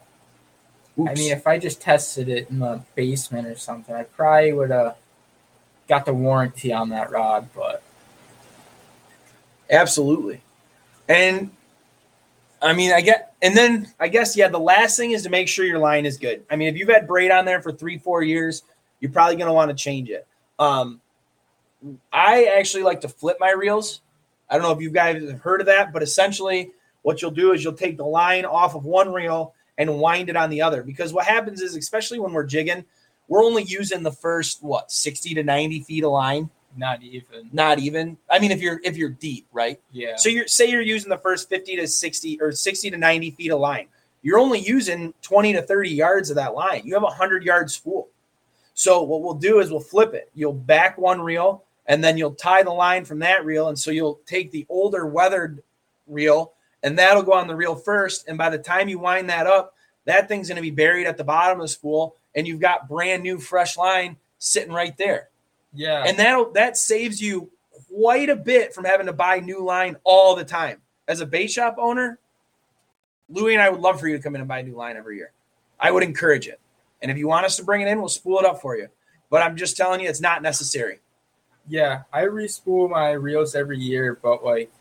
[0.98, 4.72] I mean, if I just tested it in the basement or something, I probably would
[4.72, 4.98] have
[5.88, 7.84] got the warranty on that rod, but
[9.70, 10.42] Absolutely.
[11.08, 11.52] And
[12.66, 15.48] I mean, I get, and then I guess, yeah, the last thing is to make
[15.48, 16.44] sure your line is good.
[16.50, 18.64] I mean, if you've had braid on there for three, four years,
[19.00, 20.26] you're probably going to want to change it.
[20.58, 21.00] Um,
[22.12, 24.02] I actually like to flip my reels.
[24.50, 26.72] I don't know if you guys have heard of that, but essentially,
[27.04, 30.36] what you'll do is you'll take the line off of one reel and wind it
[30.36, 30.82] on the other.
[30.82, 32.84] Because what happens is, especially when we're jigging,
[33.28, 37.50] we're only using the first what 60 to 90 feet of line not even.
[37.52, 38.18] not even?
[38.30, 39.80] I mean if you're if you're deep right?
[39.92, 40.16] Yeah.
[40.16, 43.52] so you're say you're using the first 50 to 60 or 60 to 90 feet
[43.52, 43.88] of line.
[44.22, 46.82] You're only using 20 to 30 yards of that line.
[46.84, 48.10] You have a 100 yard spool
[48.76, 50.30] so what we'll do is we'll flip it.
[50.36, 53.70] You'll back one reel and then you'll tie the line from that reel.
[53.70, 55.64] And so you'll take the older weathered
[56.08, 56.52] reel
[56.84, 58.28] and that'll go on the reel first.
[58.28, 61.18] And by the time you wind that up that thing's going to be buried at
[61.18, 65.30] the bottom of the spool and you've got brand new fresh line sitting right there
[65.76, 66.04] yeah.
[66.06, 67.52] and that'll that saves you
[67.94, 70.82] quite a bit from having to buy new line all the time.
[71.08, 72.20] As a bait shop owner,
[73.30, 74.98] Louie and I would love for you to come in and buy a new line
[74.98, 75.32] every year.
[75.80, 76.60] I would encourage it.
[77.02, 78.88] And if you want us to bring it in, we'll spool it up for you.
[79.30, 81.00] But I'm just telling you, it's not necessary.
[81.68, 84.72] Yeah, I respool my reels every year, but like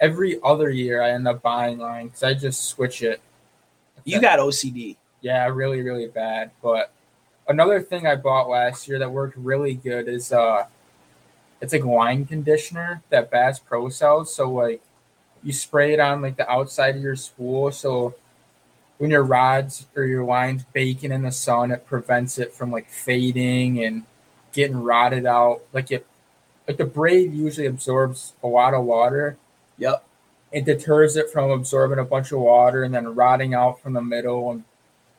[0.00, 3.20] every other year, I end up buying line because I just switch it.
[4.04, 4.96] You got OCD.
[5.20, 6.52] Yeah, really, really bad.
[6.62, 6.92] But
[7.48, 10.66] another thing I bought last year that worked really good is uh,
[11.60, 14.34] it's like line conditioner that Bass Pro sells.
[14.34, 14.82] So like,
[15.42, 17.70] you spray it on like the outside of your spool.
[17.70, 18.14] So
[18.98, 22.88] when your rods or your lines baking in the sun, it prevents it from like
[22.88, 24.04] fading and
[24.52, 25.62] getting rotted out.
[25.72, 26.06] Like it,
[26.66, 29.36] like the braid usually absorbs a lot of water.
[29.78, 30.04] Yep.
[30.52, 34.02] It deters it from absorbing a bunch of water and then rotting out from the
[34.02, 34.50] middle.
[34.50, 34.64] And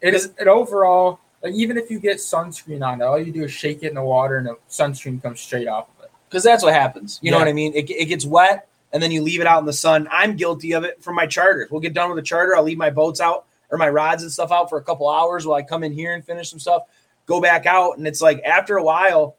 [0.01, 3.43] it is it overall like even if you get sunscreen on it, all you do
[3.43, 6.11] is shake it in the water and the sunscreen comes straight off of it.
[6.29, 7.19] Because that's what happens.
[7.21, 7.73] You know what I mean?
[7.73, 10.07] It, it gets wet and then you leave it out in the sun.
[10.11, 11.69] I'm guilty of it from my charters.
[11.71, 12.55] We'll get done with the charter.
[12.55, 15.45] I'll leave my boats out or my rods and stuff out for a couple hours
[15.45, 16.83] while I come in here and finish some stuff,
[17.25, 17.97] go back out.
[17.97, 19.35] And it's like after a while,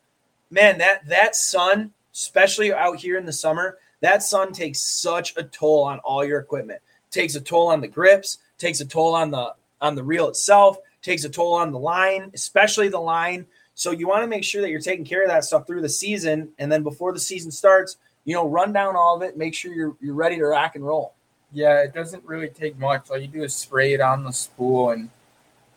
[0.50, 5.42] man, that that sun, especially out here in the summer, that sun takes such a
[5.42, 6.80] toll on all your equipment.
[7.10, 10.78] Takes a toll on the grips, takes a toll on the on the reel itself,
[11.02, 13.46] takes a toll on the line, especially the line.
[13.74, 15.88] So you want to make sure that you're taking care of that stuff through the
[15.88, 19.54] season, and then before the season starts, you know, run down all of it, make
[19.54, 21.14] sure you're you're ready to rock and roll.
[21.52, 23.10] Yeah, it doesn't really take much.
[23.10, 25.08] All you do is spray it on the spool and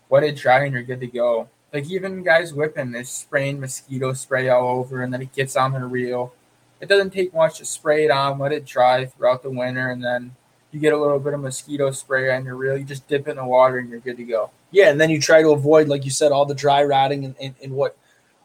[0.10, 1.48] let it dry and you're good to go.
[1.74, 5.72] Like even guys whipping, they're spraying mosquito spray all over and then it gets on
[5.72, 6.34] the reel.
[6.82, 10.04] It doesn't take much to spray it on, let it dry throughout the winter, and
[10.04, 10.36] then
[10.72, 12.76] you get a little bit of mosquito spray on your reel.
[12.76, 14.50] You just dip it in the water and you're good to go.
[14.72, 17.36] Yeah, and then you try to avoid, like you said, all the dry rotting and,
[17.42, 17.98] and, and what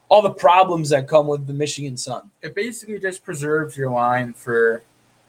[0.08, 2.30] all the problems that come with the Michigan sun.
[2.42, 4.82] It basically just preserves your line for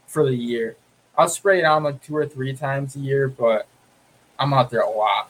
[0.07, 0.75] for the year.
[1.17, 3.67] I'll spray it on like two or three times a year, but
[4.37, 5.29] I'm out there a lot.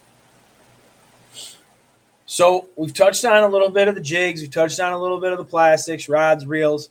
[2.26, 5.20] So we've touched on a little bit of the jigs, we touched on a little
[5.20, 6.90] bit of the plastics, rods, reels.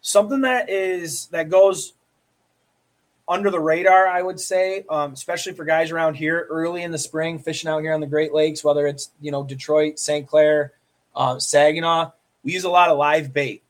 [0.00, 1.92] Something that is that goes
[3.28, 6.98] under the radar, I would say, um, especially for guys around here early in the
[6.98, 10.26] spring, fishing out here on the Great Lakes, whether it's you know Detroit, St.
[10.26, 10.72] Clair,
[11.14, 12.12] uh, Saginaw.
[12.44, 13.62] We use a lot of live bait.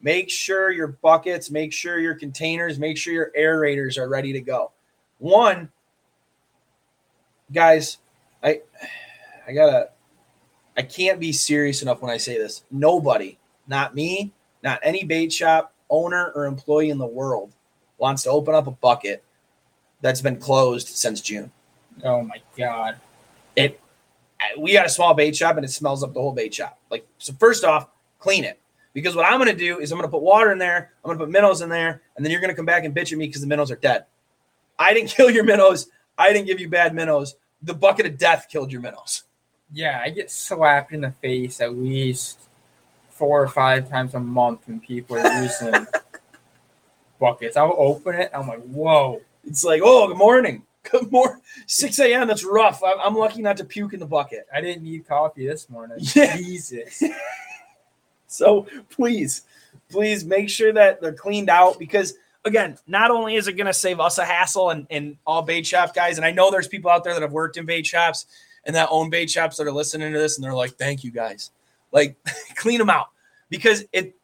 [0.00, 4.40] Make sure your buckets, make sure your containers, make sure your aerators are ready to
[4.40, 4.70] go.
[5.18, 5.70] One,
[7.52, 7.98] guys,
[8.40, 8.60] I,
[9.48, 9.90] I gotta
[10.76, 12.62] I can't be serious enough when I say this.
[12.70, 13.36] Nobody,
[13.66, 14.32] not me,
[14.62, 17.52] not any bait shop owner or employee in the world
[17.98, 19.22] wants to open up a bucket
[20.00, 21.50] that's been closed since June.
[22.04, 22.96] Oh my god.
[23.56, 23.80] It
[24.58, 26.78] we got a small bait shop and it smells up the whole bait shop.
[26.90, 27.88] Like so first off,
[28.18, 28.58] clean it.
[28.94, 31.30] Because what I'm gonna do is I'm gonna put water in there, I'm gonna put
[31.30, 33.46] minnows in there, and then you're gonna come back and bitch at me because the
[33.46, 34.04] minnows are dead.
[34.78, 35.88] I didn't kill your minnows.
[36.16, 37.36] I didn't give you bad minnows.
[37.62, 39.24] The bucket of death killed your minnows.
[39.72, 42.38] Yeah, I get slapped in the face at least
[43.10, 45.74] four or five times a month when people are using
[47.18, 47.56] buckets.
[47.56, 48.30] I'll open it.
[48.34, 49.20] I'm like, whoa.
[49.44, 50.62] It's like, oh, good morning.
[50.90, 51.42] Good morning.
[51.66, 52.28] 6 a.m.
[52.28, 52.82] That's rough.
[52.82, 54.46] I'm, I'm lucky not to puke in the bucket.
[54.54, 55.98] I didn't need coffee this morning.
[56.14, 56.36] Yeah.
[56.36, 57.02] Jesus.
[58.28, 59.42] So please,
[59.88, 62.14] please make sure that they're cleaned out because
[62.44, 65.66] again, not only is it going to save us a hassle and, and all bait
[65.66, 68.26] shop guys, and I know there's people out there that have worked in bait shops
[68.64, 71.10] and that own bait shops that are listening to this and they're like, thank you
[71.10, 71.50] guys.
[71.90, 72.16] Like
[72.54, 73.08] clean them out
[73.48, 74.14] because it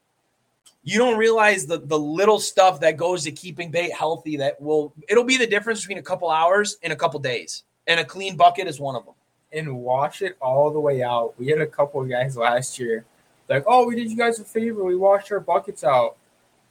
[0.84, 4.92] you don't realize the the little stuff that goes to keeping bait healthy that will
[5.08, 7.64] it'll be the difference between a couple hours and a couple days.
[7.86, 9.14] And a clean bucket is one of them.
[9.52, 11.34] and wash it all the way out.
[11.38, 13.04] We had a couple of guys last year,
[13.48, 14.82] like, oh, we did you guys a favor.
[14.84, 16.16] We washed our buckets out.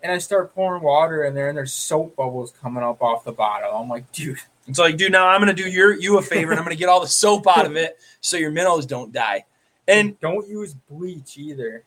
[0.02, 3.32] And I start pouring water in there, and there's soap bubbles coming up off the
[3.32, 3.70] bottom.
[3.74, 4.38] I'm like, dude,
[4.68, 6.90] It's like, dude, now I'm gonna do your you a favor and I'm gonna get
[6.90, 9.46] all the soap out of it so your minnows don't die.
[9.88, 11.86] And don't use bleach either.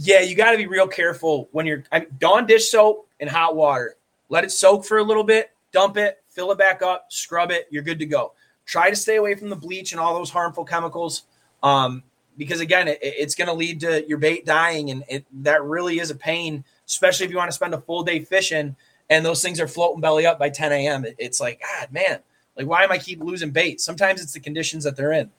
[0.00, 3.56] Yeah, you got to be real careful when you're I Dawn dish soap and hot
[3.56, 3.96] water.
[4.28, 7.66] Let it soak for a little bit, dump it, fill it back up, scrub it.
[7.70, 8.32] You're good to go.
[8.64, 11.24] Try to stay away from the bleach and all those harmful chemicals,
[11.62, 12.02] um,
[12.36, 15.98] because again, it, it's going to lead to your bait dying, and it, that really
[15.98, 18.76] is a pain, especially if you want to spend a full day fishing
[19.10, 21.04] and those things are floating belly up by 10 a.m.
[21.04, 22.20] It- it's like, God, man,
[22.56, 23.80] like why am I keep losing bait?
[23.80, 25.30] Sometimes it's the conditions that they're in.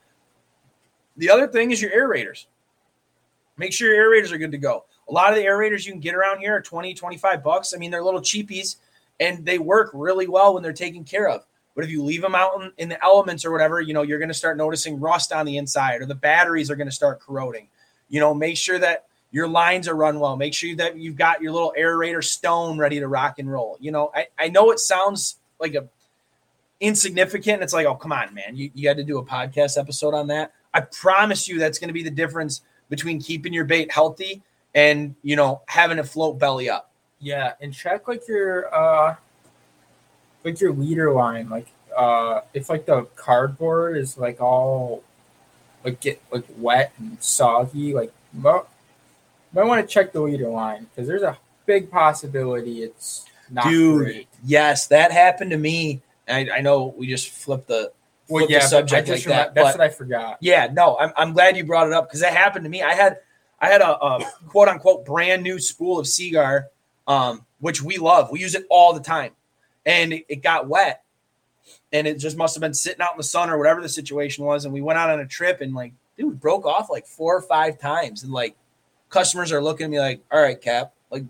[1.17, 2.45] The other thing is your aerators.
[3.59, 4.85] Make sure your aerators are good to go.
[5.09, 7.73] A lot of the aerators you can get around here are 20, 25 bucks.
[7.73, 8.77] I mean, they're little cheapies
[9.19, 11.45] and they work really well when they're taken care of.
[11.75, 14.17] But if you leave them out in, in the elements or whatever, you know, you're
[14.17, 17.19] going to start noticing rust on the inside or the batteries are going to start
[17.19, 17.67] corroding.
[18.07, 20.35] You know, make sure that your lines are run well.
[20.35, 23.77] Make sure that you've got your little aerator stone ready to rock and roll.
[23.79, 25.87] You know, I, I know it sounds like a
[26.79, 27.61] insignificant.
[27.61, 28.55] It's like, oh, come on, man.
[28.55, 30.53] You, you had to do a podcast episode on that.
[30.73, 34.41] I promise you that's going to be the difference between keeping your bait healthy
[34.75, 36.91] and, you know, having it float belly up.
[37.19, 39.15] Yeah, and check like your uh
[40.43, 41.49] like your leader line.
[41.49, 45.03] Like uh if like the cardboard is like all
[45.83, 48.63] like get like wet and soggy, like might,
[49.53, 54.03] might want to check the leader line because there's a big possibility it's not Dude,
[54.03, 54.27] great.
[54.45, 56.01] yes, that happened to me.
[56.27, 57.91] I, I know we just flipped the,
[58.29, 59.53] Well, yeah, the subject like that.
[59.55, 60.37] that's but- what I forgot.
[60.41, 62.81] Yeah, no, I'm, I'm glad you brought it up because that happened to me.
[62.83, 63.17] I had
[63.59, 66.67] I had a, a quote unquote brand new spool of Seaguar,
[67.07, 68.31] um, which we love.
[68.31, 69.31] We use it all the time,
[69.85, 71.03] and it, it got wet,
[71.91, 74.45] and it just must have been sitting out in the sun or whatever the situation
[74.45, 74.63] was.
[74.65, 77.41] And we went out on a trip, and like, dude, broke off like four or
[77.41, 78.55] five times, and like,
[79.09, 81.23] customers are looking at me like, "All right, Cap, like,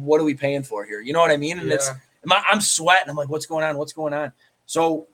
[0.00, 1.58] what are we paying for here?" You know what I mean?
[1.58, 1.94] And it's Yeah.
[2.24, 3.10] my, I'm sweating.
[3.10, 3.76] I'm like, what's going on?
[3.76, 4.32] What's going on?
[4.66, 5.06] So,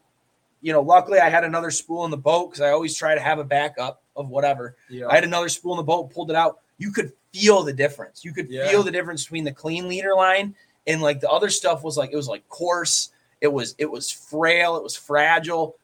[0.64, 3.20] you know, luckily I had another spool in the boat because I always try to
[3.20, 4.76] have a backup of whatever.
[4.88, 5.08] Yeah.
[5.08, 6.60] I had another spool in the boat, pulled it out.
[6.78, 8.24] You could feel the difference.
[8.24, 8.66] You could Yeah.
[8.68, 10.54] feel the difference between the clean leader line
[10.86, 13.10] and like the other stuff was like it was like coarse.
[13.42, 14.74] It was it was frail.
[14.78, 15.76] It was fragile.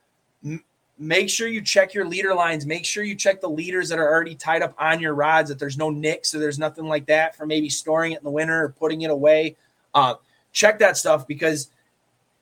[0.43, 0.65] M-
[0.99, 2.65] make sure you check your leader lines.
[2.65, 5.51] Make sure you check the leaders that are already tied up on your rods.
[5.51, 8.31] That there's no nicks or there's nothing like that for maybe storing it in the
[8.31, 9.57] winter or putting it away.
[9.93, 10.15] Uh,
[10.53, 11.69] check that stuff because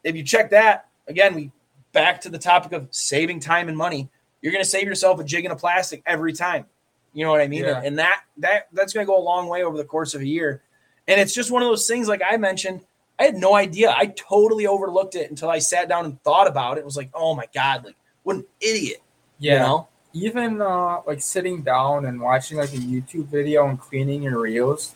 [0.04, 1.50] if you check that again, we
[1.92, 4.08] back to the topic of saving time and money.
[4.40, 6.66] You're going to save yourself a jig and a plastic every time.
[7.12, 7.64] You know what I mean?
[7.64, 7.82] Yeah.
[7.82, 10.26] And that that that's going to go a long way over the course of a
[10.26, 10.62] year.
[11.08, 12.82] And it's just one of those things, like I mentioned,
[13.18, 13.90] I had no idea.
[13.90, 16.80] I totally overlooked it until I sat down and thought about it.
[16.80, 19.02] It was like, oh my god, like what an idiot.
[19.38, 19.54] yeah.
[19.54, 19.88] You know?
[20.14, 24.94] even uh, like sitting down and watching like a YouTube video and cleaning your reels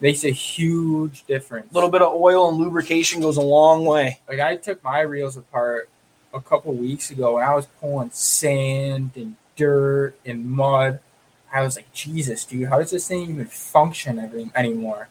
[0.00, 1.70] makes a huge difference.
[1.70, 4.20] A little bit of oil and lubrication goes a long way.
[4.28, 5.88] like I took my reels apart
[6.34, 11.00] a couple weeks ago and I was pulling sand and dirt and mud.
[11.52, 15.08] I was like, Jesus, dude, how does this thing even function every, anymore?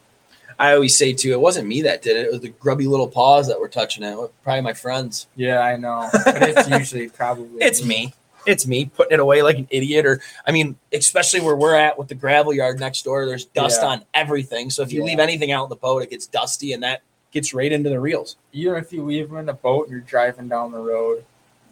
[0.58, 2.26] I always say too, it wasn't me that did it.
[2.26, 4.16] It was the grubby little paws that were touching it.
[4.44, 5.26] Probably my friends.
[5.34, 8.12] Yeah, I know, but it's usually probably It's me.
[8.46, 10.04] It's me putting it away like an idiot.
[10.04, 13.80] Or I mean, especially where we're at with the gravel yard next door, there's dust
[13.82, 13.88] Yeah.
[13.88, 14.68] on everything.
[14.70, 15.06] So if you Yeah.
[15.06, 17.00] leave anything out in the boat, it gets dusty and that
[17.34, 18.36] gets right into the reels.
[18.52, 21.24] Even if you leave them in the boat and you're driving down the road,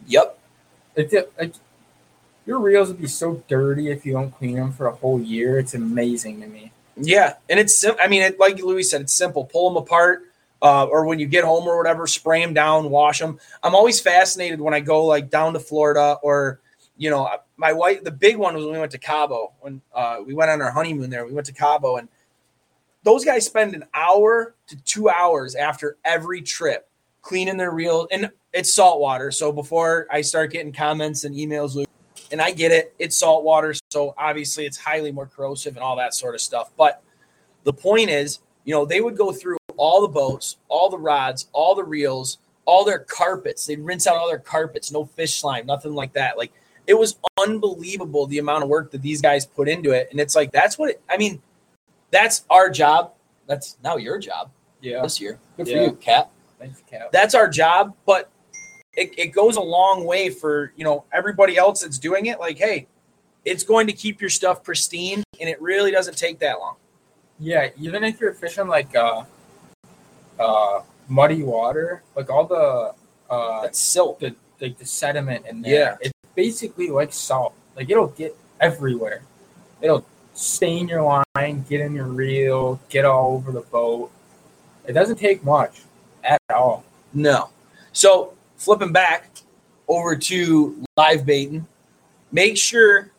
[0.05, 0.37] Yep.
[0.95, 1.59] it, it
[2.45, 5.57] Your reels would be so dirty if you don't clean them for a whole year.
[5.57, 6.71] It's amazing to me.
[6.95, 9.45] Yeah, and it's I mean, it, like Louis said, it's simple.
[9.45, 10.23] Pull them apart,
[10.61, 13.39] uh, or when you get home or whatever, spray them down, wash them.
[13.63, 16.59] I'm always fascinated when I go like down to Florida or
[16.95, 18.03] you know, my wife.
[18.03, 20.69] The big one was when we went to Cabo when uh, we went on our
[20.71, 21.25] honeymoon there.
[21.25, 22.07] We went to Cabo and
[23.03, 26.89] those guys spend an hour to two hours after every trip
[27.21, 29.31] cleaning their reel and it's salt water.
[29.31, 31.83] So before I start getting comments and emails,
[32.31, 35.95] and I get it, it's salt water, so obviously it's highly more corrosive and all
[35.97, 36.71] that sort of stuff.
[36.77, 37.03] But
[37.63, 41.47] the point is, you know, they would go through all the boats, all the rods,
[41.51, 43.65] all the reels, all their carpets.
[43.65, 46.37] They'd rinse out all their carpets, no fish slime, nothing like that.
[46.37, 46.51] Like
[46.87, 50.07] it was unbelievable the amount of work that these guys put into it.
[50.11, 51.41] And it's like that's what it, I mean,
[52.13, 53.11] that's our job.
[53.47, 54.51] That's now your job.
[54.81, 55.01] Yeah.
[55.01, 55.39] This year.
[55.57, 55.77] Good Yeah.
[55.77, 56.31] for you, Cap.
[56.59, 57.11] Thanks, Cap.
[57.11, 58.29] That's our job, but
[58.95, 62.39] it, it goes a long way for you know everybody else that's doing it.
[62.39, 62.87] Like, hey,
[63.43, 66.75] it's going to keep your stuff pristine, and it really doesn't take that long.
[67.39, 69.23] Yeah, even if you're fishing like uh,
[70.39, 72.93] uh, muddy water, like all the
[73.33, 74.19] uh, That's silt.
[74.19, 75.95] the like the sediment in there, Yeah.
[75.99, 77.53] it's basically like salt.
[77.75, 79.23] Like it'll get everywhere.
[79.81, 84.11] It'll stain your line, get in your reel, get all over the boat.
[84.85, 85.81] It doesn't take much
[86.23, 86.83] at all.
[87.13, 87.49] No.
[87.91, 89.29] So flipping back
[89.87, 91.65] over to live baiting,
[92.31, 93.11] make sure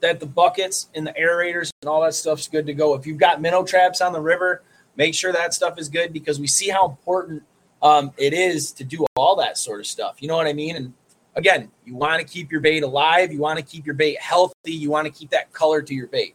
[0.00, 2.94] that the buckets and the aerators and all that stuff's good to go.
[2.94, 4.62] If you've got minnow traps on the river,
[4.96, 7.42] make sure that stuff is good because we see how important
[7.82, 10.16] um, it is to do all that sort of stuff.
[10.20, 10.76] You know what I mean?
[10.76, 10.92] And
[11.34, 13.32] again, you want to keep your bait alive.
[13.32, 14.72] You want to keep your bait healthy.
[14.72, 16.34] You want to keep that color to your bait.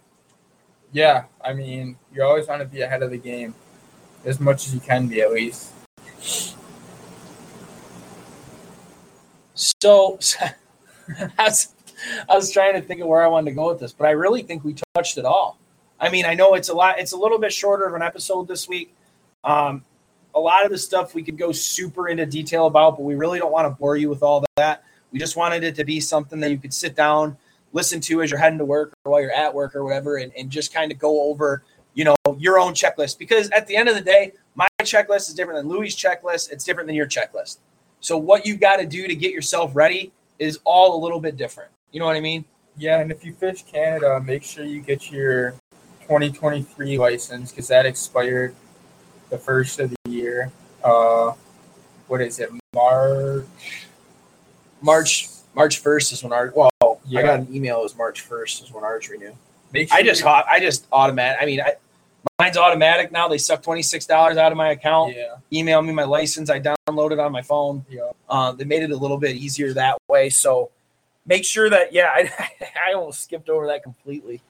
[0.94, 3.56] Yeah, I mean, you always want to be ahead of the game
[4.26, 5.72] as much as you can be, at least.
[9.56, 10.20] So
[11.40, 11.52] I
[12.30, 14.44] was, trying to think of where I wanted to go with this, but I really
[14.44, 15.58] think we touched it all.
[16.00, 18.48] I mean, I know it's a lot, it's a little bit shorter of an episode
[18.48, 18.94] this week.
[19.44, 19.84] Um,
[20.36, 23.40] a lot of the stuff we could go super into detail about, but we really
[23.40, 24.84] don't want to bore you with all that.
[25.12, 27.38] We just wanted it to be something that you could sit down,
[27.74, 30.32] listen to as you're heading to work or while you're at work or whatever, and,
[30.38, 31.64] and just kind of go over,
[31.94, 33.18] you know, your own checklist.
[33.18, 36.52] Because at the end of the day, my checklist is different than Louis' checklist.
[36.52, 37.58] It's different than your checklist.
[38.00, 41.38] So what you've got to do to get yourself ready is all a little bit
[41.38, 41.72] different.
[41.92, 42.46] You know what I mean?
[42.78, 45.52] Yeah, and if you fish Canada, make sure you get your
[46.02, 48.56] 2023 license because that expired
[49.30, 50.52] the first of the year.
[50.84, 51.34] Uh,
[52.08, 52.50] what is it?
[52.74, 53.46] March.
[54.82, 56.70] March March first is when our well,
[57.06, 57.20] Yeah.
[57.20, 57.80] I got an email.
[57.80, 59.34] It was March first is when ours renew.
[59.74, 60.46] Sure I just you- hot.
[60.50, 61.38] I just automatic.
[61.42, 61.74] I mean, I,
[62.40, 63.28] mine's automatic now.
[63.28, 65.16] They suck twenty six dollars out of my account.
[65.16, 66.50] Yeah, Email me my license.
[66.50, 67.86] I download it on my phone.
[67.90, 68.12] yeah.
[68.30, 70.30] Uh, they made it a little bit easier that way.
[70.30, 70.70] So
[71.26, 72.32] make sure that yeah, I,
[72.90, 74.42] I almost skipped over that completely.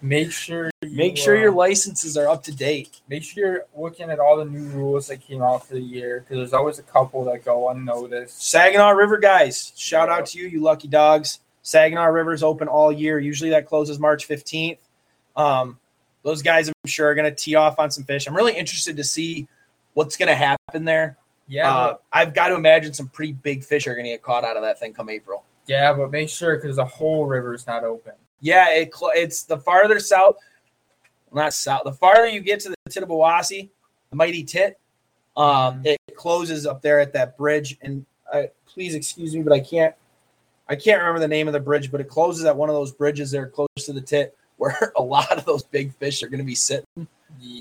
[0.00, 0.70] Make sure.
[0.82, 3.00] You, Make sure your uh, licenses are up to date.
[3.08, 6.20] make sure you're looking at all the new rules that came out for the year
[6.20, 8.40] because there's always a couple that go unnoticed.
[8.48, 11.40] Saginaw River guys, shout out to you, you lucky dogs.
[11.72, 13.18] Saginaw River's open all year.
[13.18, 14.78] Usually that closes March 15th.
[15.36, 15.78] Um,
[16.22, 18.26] those guys, I'm sure, are going to tee off on some fish.
[18.26, 19.46] I'm really interested to see
[19.92, 21.18] what's going to happen there.
[21.46, 24.44] Yeah, Uh, I've got to imagine some pretty big fish are going to get caught
[24.44, 25.44] out of that thing come April.
[25.66, 28.14] yeah, but make sure because the whole river is not open.
[28.40, 30.36] Yeah, it cl- it's the farther south,
[31.34, 33.68] not south, the farther you get to the Tittabawassee,
[34.08, 34.78] the mighty tit,
[35.36, 35.86] um, Mhm.
[35.86, 37.76] it closes up there at that bridge.
[37.82, 39.94] And uh, please excuse me, but I can't,
[40.68, 42.92] I can't remember the name of the bridge, but it closes at one of those
[42.92, 46.40] bridges there close to the tip where a lot of those big fish are going
[46.40, 47.06] to be sitting.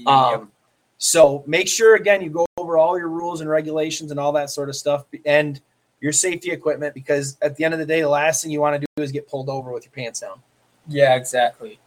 [0.07, 0.51] Um,
[0.97, 4.49] so make sure again you go over all your rules and regulations and all that
[4.49, 5.61] sort of stuff and
[5.99, 8.79] your safety equipment because at the end of the day, the last thing you want
[8.79, 10.41] to do is get pulled over with your pants down.
[10.87, 11.79] Yeah, exactly.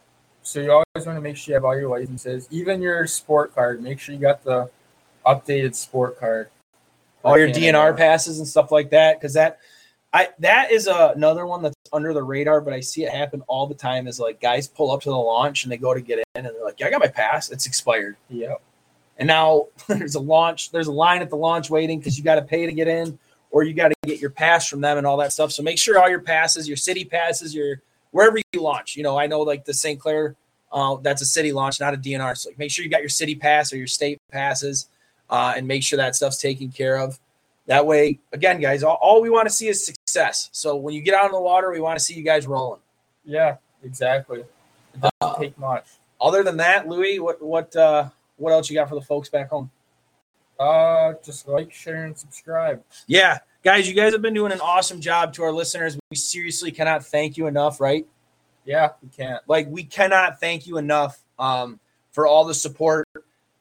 [0.43, 3.53] So you always want to make sure you have all your licenses, even your sport
[3.53, 3.81] card.
[3.81, 4.69] Make sure you got the
[5.25, 6.49] updated sport card.
[7.23, 9.19] all your DNR passes and stuff like that.
[9.19, 9.59] Because that,
[10.13, 13.41] I that is a, another one that's under the radar, but I see it happen
[13.47, 14.07] all the time.
[14.07, 16.45] Is like guys pull up to the launch and they go to get in, and
[16.45, 17.49] they're like, "Yeah, I got my pass.
[17.49, 18.61] It's expired." Yep.
[19.17, 20.71] And now there's a launch.
[20.71, 23.17] There's a line at the launch waiting because you got to pay to get in,
[23.51, 25.51] or you got to get your pass from them and all that stuff.
[25.51, 27.81] So make sure all your passes, your city passes, your
[28.11, 28.97] wherever you launch.
[28.97, 29.99] You know, I know like the St.
[29.99, 30.35] Clair,
[30.73, 32.37] uh, that's a city launch, not a DNR.
[32.37, 34.89] So like, make sure you got your city pass or your state passes,
[35.29, 37.17] uh, and make sure that stuff's taken care of.
[37.67, 40.49] That way, again, guys, all, all we want to see is success.
[40.51, 42.81] So when you get out in the water, we want to see you guys rolling.
[43.23, 44.39] Yeah, exactly.
[44.39, 45.85] It doesn't Uh, take much.
[46.19, 49.49] Other than that, Louis, what what uh, what else you got for the folks back
[49.49, 49.71] home?
[50.59, 52.83] Uh, just like, share, and subscribe.
[53.07, 55.97] Yeah, guys, you guys have been doing an awesome job to our listeners.
[56.09, 58.05] We seriously cannot thank you enough, right?
[58.65, 59.41] Yeah, we can't.
[59.47, 61.79] Like we cannot thank you enough um,
[62.11, 63.07] for all the support.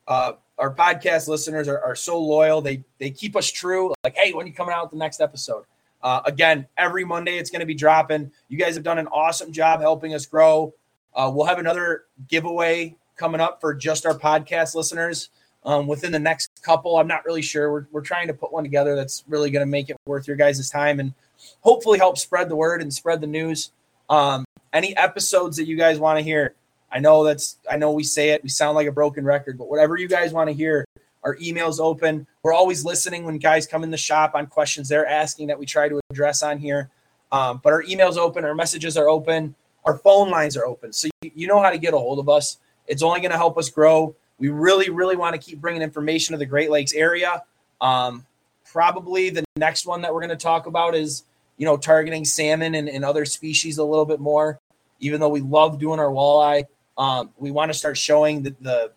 [0.07, 2.61] Uh, our podcast listeners are, are so loyal.
[2.61, 3.95] They they keep us true.
[4.05, 5.65] Like, hey, when you coming out with the next episode?
[6.03, 8.31] Uh, again, every Monday it's going to be dropping.
[8.49, 10.75] You guys have done an awesome job helping us grow.
[11.15, 15.29] Uh, we'll have another giveaway coming up for just our podcast listeners
[15.65, 16.97] um, within the next couple.
[16.97, 17.71] I'm not really sure.
[17.71, 20.37] We're, we're trying to put one together that's really going to make it worth your
[20.37, 21.13] guys' time and
[21.61, 23.71] hopefully help spread the word and spread the news.
[24.09, 26.55] Um, any episodes that you guys want to hear,
[26.93, 29.68] I know that's I know we say it, we sound like a broken record, but
[29.68, 30.84] whatever you guys want to hear,
[31.22, 32.26] our email's open.
[32.43, 35.66] We're always listening when guys come in the shop on questions they're asking that we
[35.66, 36.91] try to address on here.
[37.32, 40.93] Um, but our email's open, our messages are open, our phone lines are open.
[40.93, 42.59] So you, you know how to get a hold of us.
[42.86, 44.16] It's only going to help us grow.
[44.38, 47.43] We really, really want to keep bringing information to the Great Lakes area.
[47.80, 48.26] Um,
[48.64, 51.24] probably the next one that we're going to talk about is,
[51.57, 54.59] you know, targeting salmon and, and other species a little bit more.
[54.99, 56.64] Even though we love doing our walleye,
[56.99, 58.93] um, we want to start showing the, the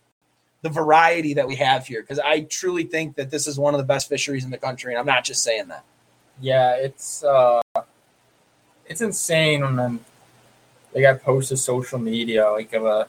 [0.61, 3.79] the variety that we have here because I truly think that this is one of
[3.79, 5.83] the best fisheries in the country, and I'm not just saying that.
[6.41, 7.61] Yeah, it's uh,
[8.85, 9.99] it's insane when
[10.93, 13.07] they got posted social media like of a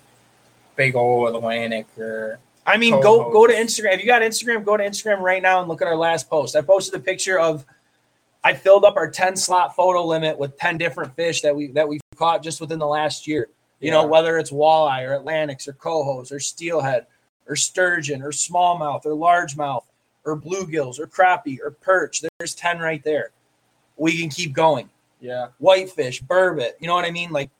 [0.77, 2.39] big old Atlantic or.
[2.67, 3.95] I mean, go go to Instagram.
[3.95, 6.57] If you got Instagram, go to Instagram right now and look at our last post.
[6.57, 7.67] I posted a picture of
[8.43, 11.89] I filled up our 10 slot photo limit with 10 different fish that we that
[11.89, 13.49] we caught just within the last year.
[13.81, 13.95] You yeah.
[13.95, 17.07] know, whether it's walleye or Atlantics or cohos or steelhead
[17.47, 19.85] or sturgeon or smallmouth or largemouth
[20.25, 22.23] or bluegills or crappie or perch.
[22.39, 23.31] There's 10 right there.
[23.97, 24.89] We can keep going.
[25.21, 25.49] Yeah.
[25.59, 26.73] Whitefish, burbot.
[26.81, 27.31] You know what I mean?
[27.31, 27.51] Like,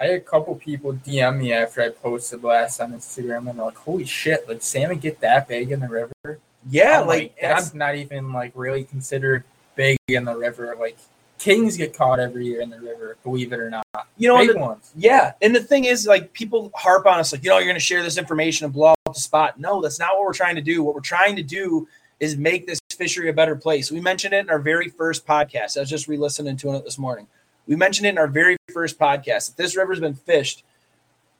[0.00, 3.66] I had a couple people DM me after I posted last on Instagram and they're
[3.66, 6.38] like, holy shit, like salmon get that big in the river?
[6.68, 9.44] Yeah, like, like that's not even like really considered
[9.76, 10.74] big in the river.
[10.80, 10.96] Like
[11.40, 13.86] kings get caught every year in the river, believe it or not.
[14.18, 14.92] You know, Big the, ones.
[14.94, 17.74] Yeah, and the thing is, like, people harp on us, like, you know, you're going
[17.74, 19.58] to share this information and blow up the spot.
[19.58, 20.84] No, that's not what we're trying to do.
[20.84, 21.88] What we're trying to do
[22.20, 23.90] is make this fishery a better place.
[23.90, 25.78] We mentioned it in our very first podcast.
[25.78, 27.26] I was just re-listening to it this morning.
[27.66, 30.62] We mentioned it in our very first podcast that this river's been fished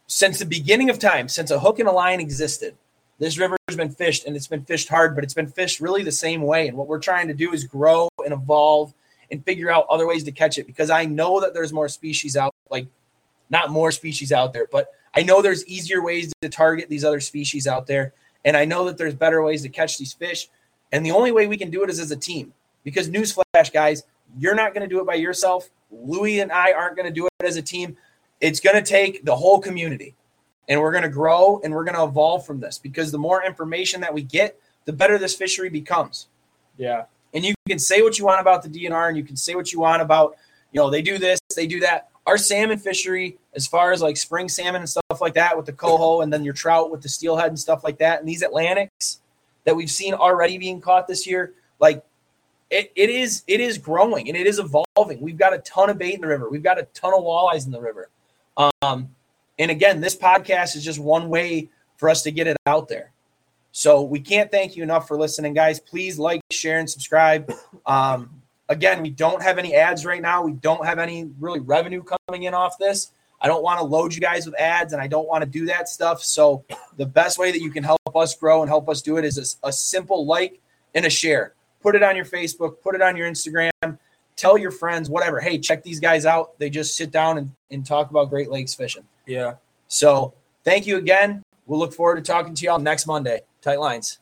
[0.07, 2.74] since the beginning of time, since a hook and a line existed.
[3.18, 6.03] This river has been fished and it's been fished hard, but it's been fished really
[6.03, 6.68] the same way.
[6.68, 8.94] And what we're trying to do is grow and evolve
[9.31, 12.37] and figure out other ways to catch it because I know that there's more species
[12.37, 12.87] out, like
[13.49, 17.20] not more species out there, but I know there's easier ways to target these other
[17.20, 18.14] species out there.
[18.45, 20.49] And I know that there's better ways to catch these fish.
[20.93, 22.53] And the only way we can do it is as a team.
[22.85, 24.05] Because newsflash, guys,
[24.39, 25.68] you're not going to do it by yourself.
[25.91, 27.97] Louis and I aren't going to do it as a team.
[28.41, 30.14] It's going to take the whole community.
[30.68, 33.45] And we're going to grow and we're going to evolve from this because the more
[33.45, 36.28] information that we get, the better this fishery becomes.
[36.76, 37.05] Yeah.
[37.35, 39.72] And you can say what you want about the DNR and you can say what
[39.72, 40.37] you want about,
[40.72, 42.09] you know, they do this, they do that.
[42.26, 45.72] Our salmon fishery, as far as like spring salmon and stuff like that with the
[45.72, 49.20] coho and then your trout with the steelhead and stuff like that, and these Atlantics
[49.64, 52.05] that we've seen already being caught this year, like
[52.70, 55.20] it, it is it is growing and it is evolving.
[55.20, 56.49] We've got a ton of bait in the river.
[56.49, 58.11] We've got a ton of walleyes in the river.
[58.83, 59.14] Um,
[59.59, 63.12] and again, this podcast is just one way for us to get it out there.
[63.73, 65.79] So we can't thank you enough for listening, guys.
[65.81, 67.53] Please like, share, and subscribe.
[67.87, 70.43] Um, again, we don't have any ads right now.
[70.43, 73.12] We don't have any really revenue coming in off this.
[73.41, 75.66] I don't want to load you guys with ads and I don't want to do
[75.66, 76.23] that stuff.
[76.23, 76.64] So
[76.97, 79.59] the best way that you can help us grow and help us do it is
[79.64, 80.61] a, a simple like
[80.95, 81.55] and a share.
[81.81, 83.99] Put it on your Facebook, put it on your Instagram,
[84.37, 85.41] tell your friends, whatever.
[85.41, 86.59] Hey, check these guys out.
[86.59, 89.05] They just sit down and, and talk about Great Lakes fishing.
[89.27, 89.55] Yeah.
[89.89, 91.43] So thank you again.
[91.66, 93.41] We'll look forward to talking to y'all next Monday.
[93.61, 94.18] Tight lines.